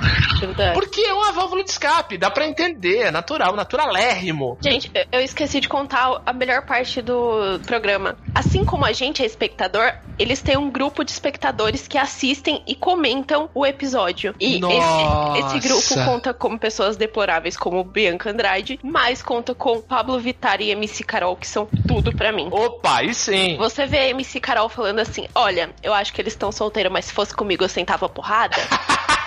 [0.73, 3.55] Porque é uma válvula de escape, dá pra entender, é natural,
[3.85, 4.57] naturalérrimo.
[4.61, 8.15] Gente, eu- esqueci de contar a melhor parte do programa.
[8.33, 12.75] Assim como a gente é espectador, eles têm um grupo de espectadores que assistem e
[12.75, 14.35] comentam o episódio.
[14.39, 20.19] E esse, esse grupo conta com pessoas deploráveis como Bianca Andrade, mas conta com Pablo
[20.19, 22.47] Vittar e MC Carol, que são tudo pra mim.
[22.51, 23.57] Opa, aí sim.
[23.57, 27.05] Você vê a MC Carol falando assim: Olha, eu acho que eles estão solteiros, mas
[27.05, 28.57] se fosse comigo eu sentava porrada.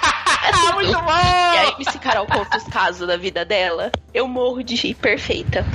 [0.53, 1.11] Ah, muito E bom!
[1.11, 3.90] aí, MC Carol conta os casos da vida dela.
[4.12, 5.64] Eu morro de rir, perfeita.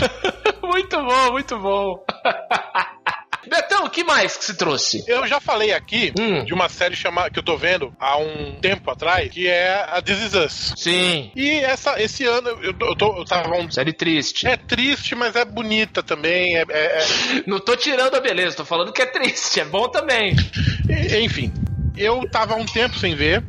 [0.62, 2.06] Muito bom, muito bom.
[3.48, 5.04] Betão, o que mais que se trouxe?
[5.08, 6.44] Eu já falei aqui Hum.
[6.46, 10.00] de uma série chamada que eu tô vendo há um tempo atrás, que é a
[10.02, 10.74] This Is Us.
[10.78, 11.32] Sim.
[11.36, 13.72] E essa, esse ano eu, tô- eu, tô, eu tava um.
[13.72, 14.46] Série triste.
[14.46, 16.58] É triste, mas é bonita também.
[16.58, 19.88] É, é- é- Não tô tirando a beleza, tô falando que é triste, é bom
[19.90, 20.36] também.
[20.88, 21.52] e- enfim,
[22.00, 23.44] eu tava um tempo sem ver.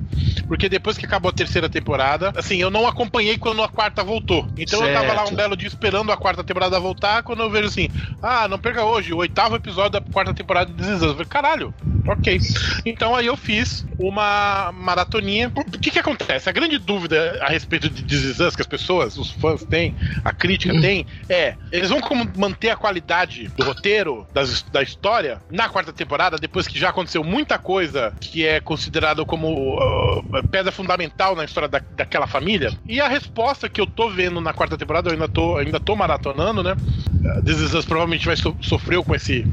[0.46, 4.48] Porque depois que acabou a terceira temporada, assim, eu não acompanhei quando a quarta voltou.
[4.58, 5.32] Então eu tava lá Certo.
[5.32, 7.22] um belo dia esperando a quarta temporada voltar.
[7.22, 7.88] Quando eu vejo assim,
[8.20, 11.02] ah, não perca hoje, o oitavo episódio da quarta temporada de This.
[11.02, 11.74] Eu falei, caralho,
[12.06, 12.40] ok.
[12.84, 15.52] Então aí eu fiz uma maratoninha.
[15.54, 16.48] O que que acontece?
[16.48, 19.94] A grande dúvida a respeito de This que as pessoas, os fãs têm,
[20.24, 25.40] a crítica tem, é: eles vão como manter a qualidade do roteiro, das, da história,
[25.50, 30.72] na quarta temporada, depois que já aconteceu muita coisa que é considerado como uh, pedra
[30.72, 32.72] fundamental na história da, daquela família?
[32.86, 35.96] E a resposta que eu tô vendo na quarta temporada, eu ainda tô, ainda tô
[35.96, 36.72] maratonando, né?
[36.72, 39.46] Uh, This provavelmente vai so, sofreu com esse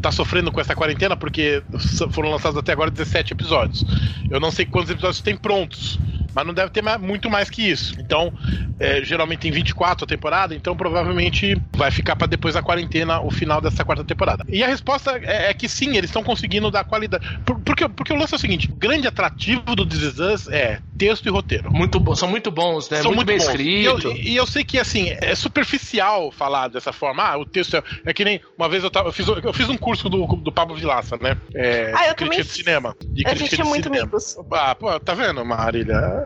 [0.00, 1.62] tá sofrendo com essa quarentena porque
[2.10, 3.84] foram lançados até agora 17 episódios.
[4.30, 5.98] Eu não sei quantos episódios tem prontos,
[6.34, 7.94] mas não deve ter mais- muito mais que isso.
[7.98, 8.32] Então,
[8.78, 13.30] é, geralmente tem 24 a temporada, então provavelmente vai ficar para depois da quarentena o
[13.30, 14.44] final dessa quarta temporada.
[14.48, 17.24] E a resposta é, é que sim, eles estão conseguindo dar qualidade.
[17.44, 20.48] Por- porque, porque o lance é o seguinte: o grande atrativo do This Is Us
[20.48, 21.70] é texto e roteiro.
[21.72, 23.00] Muito bom, são muito bons, né?
[23.02, 23.46] São muito, bem bons.
[23.46, 23.68] escrito.
[23.68, 27.22] E eu, e eu sei que, assim, é superficial falar dessa forma.
[27.22, 28.40] Ah, o texto é, é que nem.
[28.56, 31.36] Uma vez eu, tava, eu, fiz, eu fiz um curso do, do Pablo Vilaça, né?
[31.54, 32.96] É, Ah, eu de crítica também de cinema.
[33.14, 34.02] De A crítica gente é de muito cinema.
[34.04, 34.36] amigos.
[34.52, 36.19] Ah, pô, tá vendo, Marília?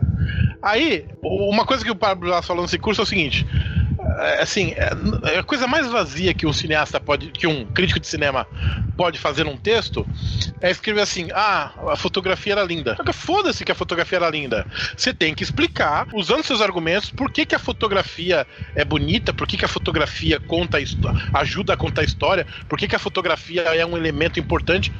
[0.62, 3.46] Aí, uma coisa que o Pablo Vilaça falou nesse curso é o seguinte.
[4.18, 8.00] é, assim, é, é a coisa mais vazia que um cineasta pode, que um crítico
[8.00, 8.46] de cinema
[8.96, 10.06] pode fazer num texto
[10.60, 12.96] é escrever assim: ah, a fotografia era linda.
[13.12, 14.66] Foda-se que a fotografia era linda.
[14.96, 19.46] Você tem que explicar, usando seus argumentos, por que, que a fotografia é bonita, por
[19.46, 20.78] que, que a fotografia conta
[21.32, 24.92] ajuda a contar a história, por que, que a fotografia é um elemento importante.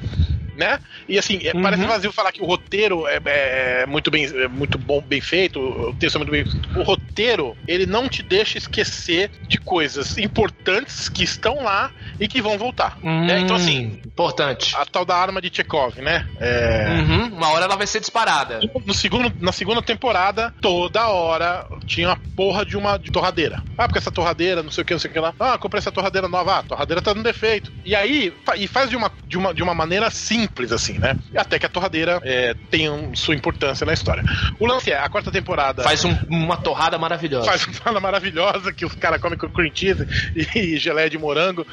[0.57, 0.79] Né?
[1.09, 3.21] E assim, é, parece vazio falar que o roteiro é,
[3.83, 6.45] é muito bem, é muito bom, bem feito, o texto é muito bem.
[6.77, 11.91] O roteiro, ele não te deixa esquecer de coisas importantes que estão lá
[12.21, 12.97] e que vão voltar.
[13.03, 13.41] né?
[13.41, 14.75] Então, assim, Importante.
[14.77, 16.25] a tal da arma de Chekhov, né?
[16.41, 18.61] É, Uhum, Uma hora ela vai ser disparada.
[18.87, 23.63] no segundo, na segunda temporada, toda hora tinha uma porra de uma de torradeira.
[23.77, 25.35] Ah, porque essa torradeira, não sei o que, não sei o que lá.
[25.41, 26.55] Ah, comprei essa torradeira nova.
[26.55, 27.73] Ah, a torradeira tá no defeito.
[27.85, 30.44] E aí, fa- e faz de uma, de uma, de uma maneira simples,
[30.75, 31.17] assim, né?
[31.37, 34.25] Até que a torradeira é, tem um- sua importância na história.
[34.59, 35.83] O lance é, a quarta temporada.
[35.83, 37.47] Faz um- uma torrada maravilhosa.
[37.47, 40.07] Faz uma parada maravilhosa que os caras comem com cream cheese
[40.57, 41.67] e geleia de morango.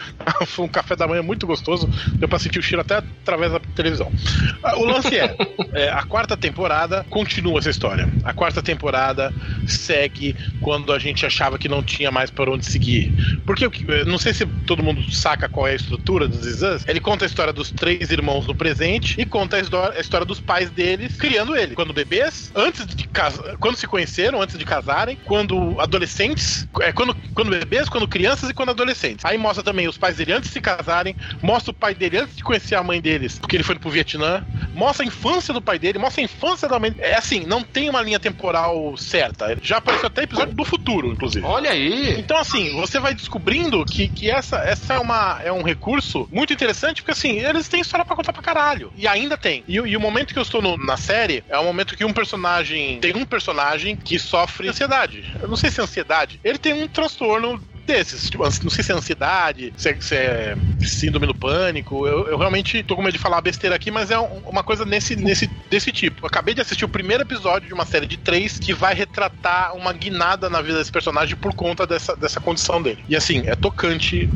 [0.48, 1.90] Foi um café da manhã muito gostoso.
[2.16, 4.12] Deu pra sentir o cheiro até através da televisão.
[4.78, 5.36] O lance é,
[5.74, 8.08] é, a quarta temporada continua essa história.
[8.24, 9.34] A quarta temporada
[9.68, 13.12] segue quando a gente achava que não tinha mais por onde seguir.
[13.46, 13.70] Porque
[14.06, 16.84] não sei se todo mundo saca qual é a estrutura dos Us.
[16.88, 20.24] Ele conta a história dos três irmãos no presente e conta a histó- a história
[20.26, 21.74] dos pais deles criando ele.
[21.74, 27.16] Quando bebês, antes de casar, quando se conheceram, antes de casarem, quando adolescentes, é, quando,
[27.34, 29.26] quando bebês, quando crianças e quando adolescentes.
[29.26, 32.36] Aí mostra também os pais dele antes de se casarem, mostra o pai dele antes
[32.36, 34.44] de conhecer a mãe deles, porque ele foi pro Vietnã,
[34.76, 36.94] mostra a infância do pai dele, mostra a infância da mãe.
[37.00, 39.58] É assim, não tem uma linha temporal certa.
[39.60, 41.46] Já apareceu até episódio do futuro, inclusive.
[41.46, 42.20] Olha aí.
[42.20, 46.54] Então, assim, você vai descobrindo que, que essa, essa é, uma, é um recurso muito
[46.54, 48.51] interessante, porque, assim, eles têm história pra contar pra caralho.
[48.96, 49.64] E ainda tem.
[49.68, 52.06] E, o- e o momento que eu estou no- na série é o momento que
[52.06, 53.00] um personagem.
[53.00, 55.24] Tem um personagem que sofre ansiedade.
[55.42, 56.40] Eu não sei se é ansiedade.
[56.44, 58.30] Ele tem um transtorno desses.
[58.30, 62.06] Tipo, não sei se é ansiedade, se é, se é síndrome do pânico.
[62.08, 64.86] Eu, eu realmente tô com medo de falar besteira aqui, mas é um- uma coisa
[64.86, 66.22] nesse, nesse, desse tipo.
[66.24, 69.76] Eu acabei de assistir o primeiro episódio de uma série de três que vai retratar
[69.76, 73.04] uma guinada na vida desse personagem por conta dessa, dessa condição dele.
[73.10, 74.30] E assim, é tocante.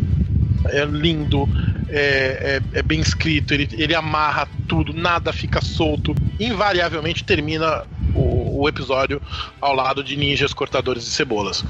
[0.70, 1.48] É lindo,
[1.90, 6.16] é, é- é bem escrito, ele, ele amarra tudo, nada fica solto.
[6.40, 9.22] Invariavelmente termina o, o episódio
[9.62, 11.64] ao lado de ninjas cortadores de cebolas.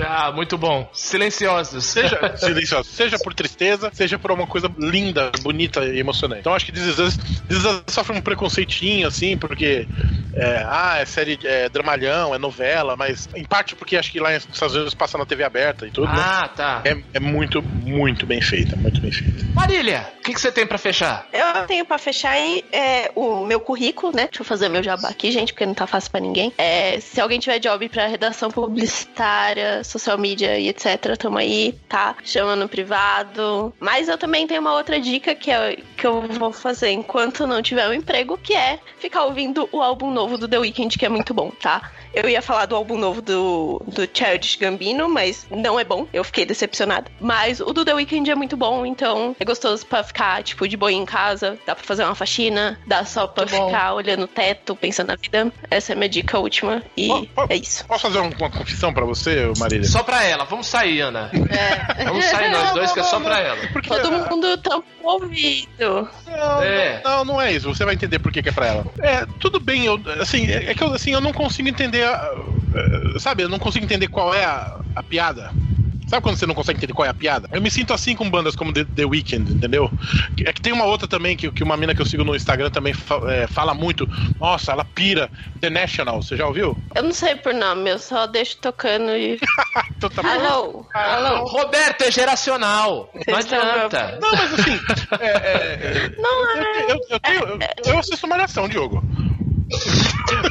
[0.00, 0.88] Ah, muito bom.
[0.92, 1.84] Silenciosos.
[1.84, 6.40] Seja silencioso, seja por tristeza, seja por uma coisa linda, bonita e emocionante.
[6.40, 7.16] Então acho que This Is Us,
[7.48, 9.86] This Is Us sofre um preconceitinho, assim, porque
[10.34, 14.32] é, ah, é série, é dramalhão, é novela, mas em parte porque acho que lá
[14.32, 16.14] nos Estados Unidos passa na TV aberta e tudo, né?
[16.18, 16.82] Ah, tá.
[16.84, 19.44] É, é muito, muito bem feita, muito bem feita.
[19.54, 21.26] Marília, o que, que você tem pra fechar?
[21.32, 24.24] Eu tenho pra fechar aí é, o meu currículo, né?
[24.24, 26.52] Deixa eu fazer meu jabá aqui, gente, porque não tá fácil pra ninguém.
[26.56, 32.16] É, se alguém tiver job pra redação publicitária, social media e etc, tamo aí, tá?
[32.24, 33.72] Chama no privado.
[33.78, 37.62] Mas eu também tenho uma outra dica que, é, que eu vou fazer enquanto não
[37.62, 41.08] tiver um emprego, que é ficar ouvindo o álbum novo do The Weeknd, que é
[41.08, 41.92] muito bom, tá?
[42.12, 46.06] Eu ia falar do álbum novo do, do Childish Gambino, mas não é bom.
[46.12, 47.10] Eu fiquei decepcionada.
[47.20, 50.76] Mas o do The Weeknd é muito bom, então é gostoso pra ficar, tipo, de
[50.76, 51.56] boa em casa.
[51.64, 53.66] Dá pra fazer uma faxina, dá só pra Muito bom.
[53.68, 55.50] ficar olhando o teto, pensando na vida.
[55.70, 56.82] Essa é a minha dica última.
[56.98, 57.08] E
[57.48, 57.86] é isso.
[57.86, 59.88] Posso fazer um- uma confissão pra você, Marília?
[59.88, 60.44] Só pra ela.
[60.44, 61.30] Vamos sair, Ana.
[61.32, 62.04] É.
[62.04, 63.68] Vamos sair nós dois, que é só pra ela.
[63.72, 65.18] Porque Todo mundo tampa o
[65.96, 66.10] ouvido.
[66.36, 67.00] Não, É.
[67.04, 67.68] não, não é isso.
[67.68, 68.86] Você vai entender por que, que é pra ela.
[69.00, 72.04] É, tudo bem, eu, assim, é é que eu, assim, eu não consigo entender.
[72.04, 75.50] a- a- sabe, eu não consigo entender qual é a, a piada.
[76.12, 77.48] Sabe quando você não consegue entender qual é a piada?
[77.50, 79.90] Eu me sinto assim com bandas como The, The Weeknd, entendeu?
[80.44, 82.68] É que tem uma outra também, que, que uma mina que eu sigo no Instagram
[82.68, 84.06] também fa- é, fala muito.
[84.38, 85.30] Nossa, ela pira.
[85.62, 86.76] The National, você já ouviu?
[86.94, 89.38] Eu não sei por nome, eu só deixo tocando e.
[89.96, 90.28] Então tá bom.
[90.28, 90.86] Alô?
[90.92, 91.44] Alô?
[91.46, 93.08] Roberto é geracional.
[93.26, 94.18] Não adianta.
[94.20, 94.80] Não, mas assim.
[95.18, 97.58] é, é, é, Não, eu, eu, eu, tenho- eu,
[97.94, 99.02] eu assisto Malhação, Diogo.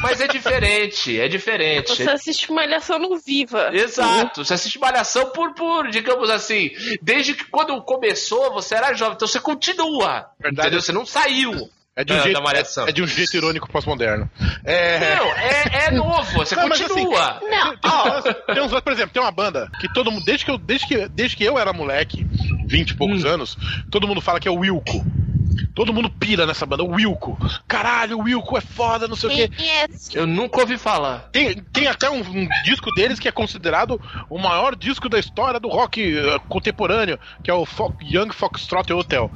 [0.02, 1.88] Mas é diferente, é diferente.
[1.96, 3.70] você assiste Malhação no Viva.
[3.72, 6.70] Exato, você assiste Malhação por, por, digamos assim,
[7.00, 10.26] desde que quando começou você era jovem, então você continua.
[10.40, 10.68] Verdade.
[10.68, 10.80] Entendeu?
[10.82, 11.70] Você não saiu.
[11.94, 12.86] É de um, É, jeito, da Malhação.
[12.86, 14.30] é, é de um jeito irônico pós-moderno.
[14.64, 15.14] É.
[15.14, 17.38] Não, é, é novo, você Não, assim, continua.
[17.42, 20.50] Não, Tem, uns- tem uns, por exemplo, tem uma banda que todo mundo, desde que
[20.50, 22.26] eu, desde que, desde que eu era moleque,
[22.66, 23.58] 20 e poucos anos,
[23.90, 25.04] todo mundo fala que é o Wilco.
[25.74, 27.38] Todo mundo pira nessa banda, o Wilco.
[27.66, 29.50] Caralho, o Wilco é foda, não sei o quê.
[29.62, 30.16] É esse?
[30.16, 31.28] Eu nunca ouvi falar.
[31.32, 35.58] Tem, tem até um, um disco deles que é considerado o maior disco da história
[35.58, 39.30] do rock eh, contemporâneo, que é o Fo- Young Foxtrot Hotel.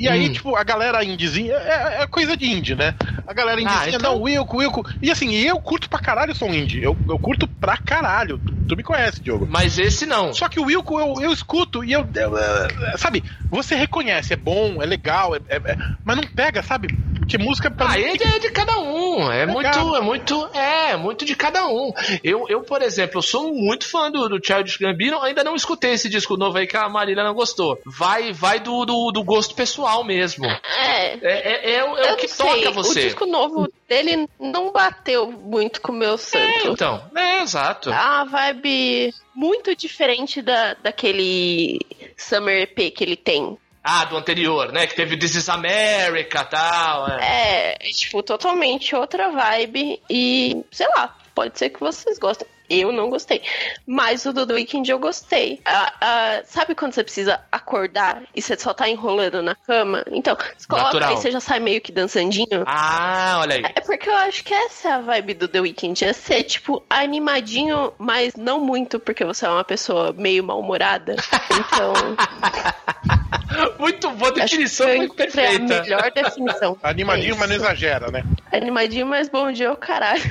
[0.00, 0.32] E aí, Hum.
[0.32, 2.94] tipo, a galera indizinha é, é coisa de indie, né?
[3.26, 4.84] A galera indizinha, Ah, então- não, Wilco, Wilco.
[5.02, 6.82] E assim, eu curto pra caralho som indie.
[6.82, 8.38] Eu, eu curto pra caralho.
[8.38, 9.46] Tu, tu me conhece, Diogo.
[9.48, 10.32] Mas esse não.
[10.32, 14.36] Só que o Wilco eu, eu escuto e eu, eu, eh, Sabe, você reconhece, é
[14.36, 16.88] bom, é legal, é, é- é- mas não pega, sabe?
[17.18, 19.30] Porque música pra Ah, mim é de cada um.
[19.30, 19.52] É Legal.
[19.84, 21.92] muito, é muito, é, muito de cada um.
[22.24, 25.20] Eu, eu, por exemplo, eu sou muito fã do, do Childish Gambino.
[25.22, 27.78] Ainda não escutei esse disco novo aí que a Marília não gostou.
[27.86, 30.46] Vai, vai do, do, do gosto pessoal mesmo.
[30.46, 31.14] É.
[31.14, 32.90] É, é, é o- é que toca você.
[33.00, 36.68] O disco novo dele não bateu muito com o meu É, santo.
[36.68, 37.92] então, é exato.
[37.92, 41.78] A vibe muito diferente da, daquele
[42.16, 43.58] Summer EP que ele tem.
[43.82, 44.86] Ah, do anterior, né?
[44.86, 47.08] Que teve This is America e tal.
[47.08, 47.22] É.
[47.22, 52.46] É, é, tipo, totalmente outra vibe e, sei lá, pode ser que vocês gostem.
[52.70, 53.42] Eu não gostei.
[53.84, 55.60] Mas o do The Weeknd eu gostei.
[55.64, 60.04] Ah, ah, sabe quando você precisa acordar e você só tá enrolando na cama?
[60.12, 61.10] Então, você coloca Natural.
[61.10, 62.62] aí você já sai meio que dançandinho.
[62.66, 63.62] Ah, olha aí.
[63.74, 66.04] É porque eu acho que essa é a vibe do The Weeknd.
[66.04, 71.16] É ser, tipo, animadinho, mas não muito, porque você é uma pessoa meio mal-humorada.
[71.50, 71.92] Então,
[73.80, 75.82] Muito boa acho que definição, eu foi encontrei a perfeita.
[75.82, 76.78] melhor definição.
[76.84, 77.64] animadinho, É mas não isso.
[77.64, 78.22] exagera, né?
[78.52, 80.22] Animadinho, mas bom dia, ô caralho.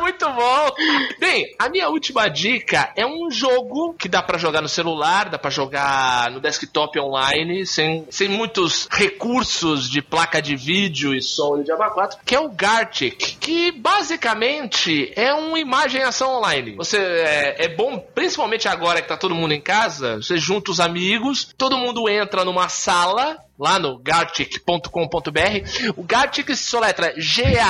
[0.00, 0.74] Muito bom!
[1.18, 5.38] Bem, a minha última dica é um jogo que dá pra jogar no celular, dá
[5.38, 11.62] pra jogar no desktop online, sem, sem muitos recursos de placa de vídeo e som
[11.62, 16.76] de 4, que é o Gartic, que basicamente é uma imagem ação online.
[16.76, 20.80] Você é, é bom, principalmente agora que tá todo mundo em casa, você junta os
[20.80, 25.90] amigos, todo mundo entra numa sala lá no gartic.com.br.
[25.96, 27.66] O Gartic se soletra G-A-R-T-I-C,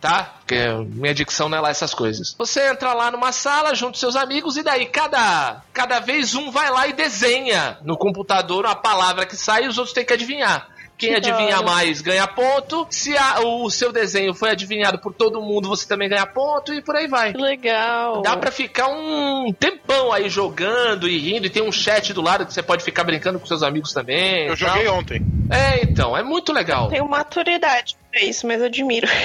[0.00, 0.34] tá?
[0.40, 0.56] Porque
[0.94, 2.34] minha dicção não é lá essas coisas.
[2.38, 6.50] Você entra lá numa sala, junto com seus amigos, e daí cada, cada vez um
[6.50, 10.12] vai lá e desenha no computador a palavra que sai e os outros têm que
[10.12, 10.68] adivinhar.
[10.96, 12.84] Quem Que adivinha mais ganha ponto.
[12.90, 16.82] Se a- o seu desenho foi adivinhado por todo mundo, você também ganha ponto e
[16.82, 17.32] por aí vai.
[17.32, 18.20] Que legal.
[18.20, 22.44] Dá pra ficar um tempão aí jogando e rindo, e tem um chat do lado
[22.44, 24.48] que você pode ficar brincando com seus amigos também.
[24.48, 24.70] Eu tal.
[24.70, 25.22] joguei ontem.
[25.48, 26.88] É, então, é muito legal.
[26.88, 29.06] Tenho maturidade pra isso, mas admiro.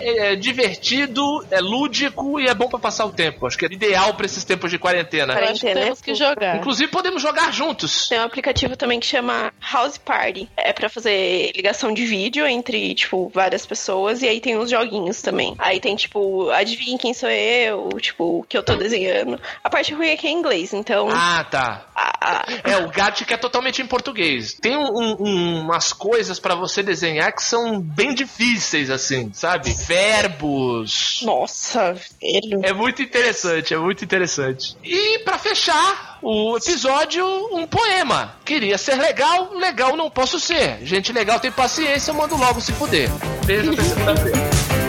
[0.00, 3.46] É divertido, é lúdico e é bom pra passar o tempo.
[3.46, 5.34] Acho que é ideal pra esses tempos de quarentena.
[5.34, 6.56] Quarentena é temos que jogar.
[6.56, 8.08] Inclusive, podemos jogar juntos.
[8.08, 10.48] Tem um aplicativo também que chama House Party.
[10.56, 14.22] É pra fazer ligação de vídeo entre, tipo, várias pessoas.
[14.22, 15.54] E aí tem uns joguinhos também.
[15.58, 19.40] Aí tem, tipo, adivinha quem sou eu, tipo, o que eu tô desenhando.
[19.62, 21.08] A parte ruim é que é em inglês, então.
[21.10, 21.86] Ah, tá.
[21.94, 24.54] a- a- É, o Gartic é totalmente em português.
[24.54, 29.72] Tem um- um- umas coisas pra você desenhar que são bem difíceis, assim, sabe?
[29.72, 31.20] Verbos.
[31.22, 32.60] Nossa, velho.
[32.64, 34.76] É muito interessante, é muito interessante.
[34.82, 37.24] E pra fechar o episódio,
[37.54, 38.34] um poema.
[38.44, 40.78] Queria ser legal, legal não posso ser.
[40.82, 43.08] Gente legal tem paciência, eu mando logo se fuder.
[43.46, 44.79] Beijo até segunda-feira.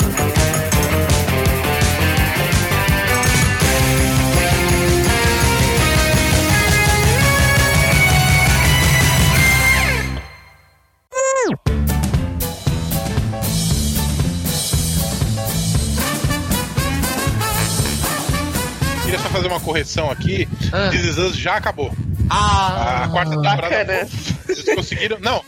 [19.61, 20.47] Correção aqui.
[20.71, 20.89] Ah.
[20.89, 21.93] This já acabou.
[22.29, 23.69] Ah, A quarta temporada.
[23.69, 24.07] Bacana.
[24.47, 25.17] Eles conseguiram.
[25.19, 25.43] Não,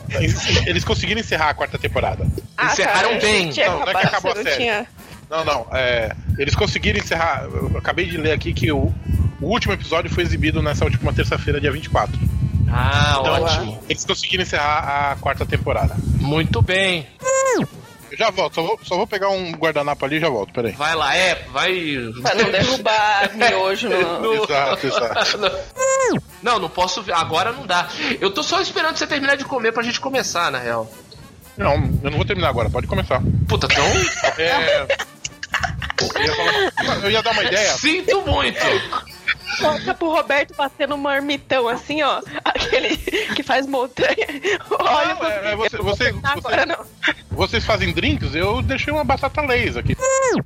[0.66, 2.26] eles conseguiram encerrar a quarta temporada.
[2.64, 3.54] Encerraram tá, eu bem.
[3.56, 4.56] Não, não é que acabou a série.
[4.56, 4.88] tinha...
[5.30, 5.68] Não, não.
[5.72, 7.44] é, eles conseguiram encerrar.
[7.46, 8.94] Eu acabei de ler aqui que o,
[9.42, 12.20] o último episódio foi exibido nessa última terça-feira, dia 24.
[12.70, 13.80] Ah, Então, ótimo.
[13.90, 15.96] eles conseguiram encerrar a quarta temporada.
[16.20, 17.08] Muito bem.
[17.58, 17.68] Eu
[18.18, 20.72] já volto, só vou, só vou pegar um guardanapo ali e já volto, peraí.
[20.74, 21.74] Vai lá, é, vai.
[22.22, 24.20] Pra não derrubar miojo no...
[24.22, 25.40] No- Exato, exato.
[26.44, 27.14] Não, não posso ver.
[27.14, 27.88] Agora não dá.
[28.20, 30.92] Eu tô só esperando você terminar de comer pra gente começar, na real.
[31.58, 33.22] Não, eu não vou terminar agora, pode começar.
[33.48, 33.86] Puta, tão.
[34.38, 34.86] É.
[36.02, 37.72] Eu ia, falar- eu ia dar uma ideia.
[37.74, 38.60] Sinto muito.
[39.60, 42.22] Coloca pro Roberto batendo um marmitão assim, ó.
[42.78, 42.98] Aquele
[43.36, 44.28] que faz montanha.
[44.80, 46.78] Olha, Não, é, é, você- você- agora não.
[47.32, 48.36] Vocês fazem drinks?
[48.36, 49.98] Eu deixei uma batata laser aqui.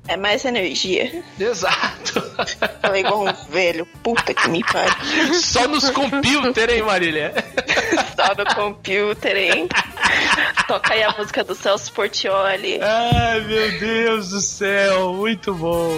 [0.07, 1.23] É mais energia.
[1.39, 2.21] Exato.
[2.81, 3.85] Falei igual um velho.
[4.03, 5.33] Puta que me pariu.
[5.35, 7.33] Só nos computer, hein, Marília?
[8.15, 9.67] Só no computer, hein?
[10.67, 12.79] Toca aí a música do Celso Portioli.
[12.81, 15.13] Ai, meu Deus do céu.
[15.13, 15.97] Muito bom.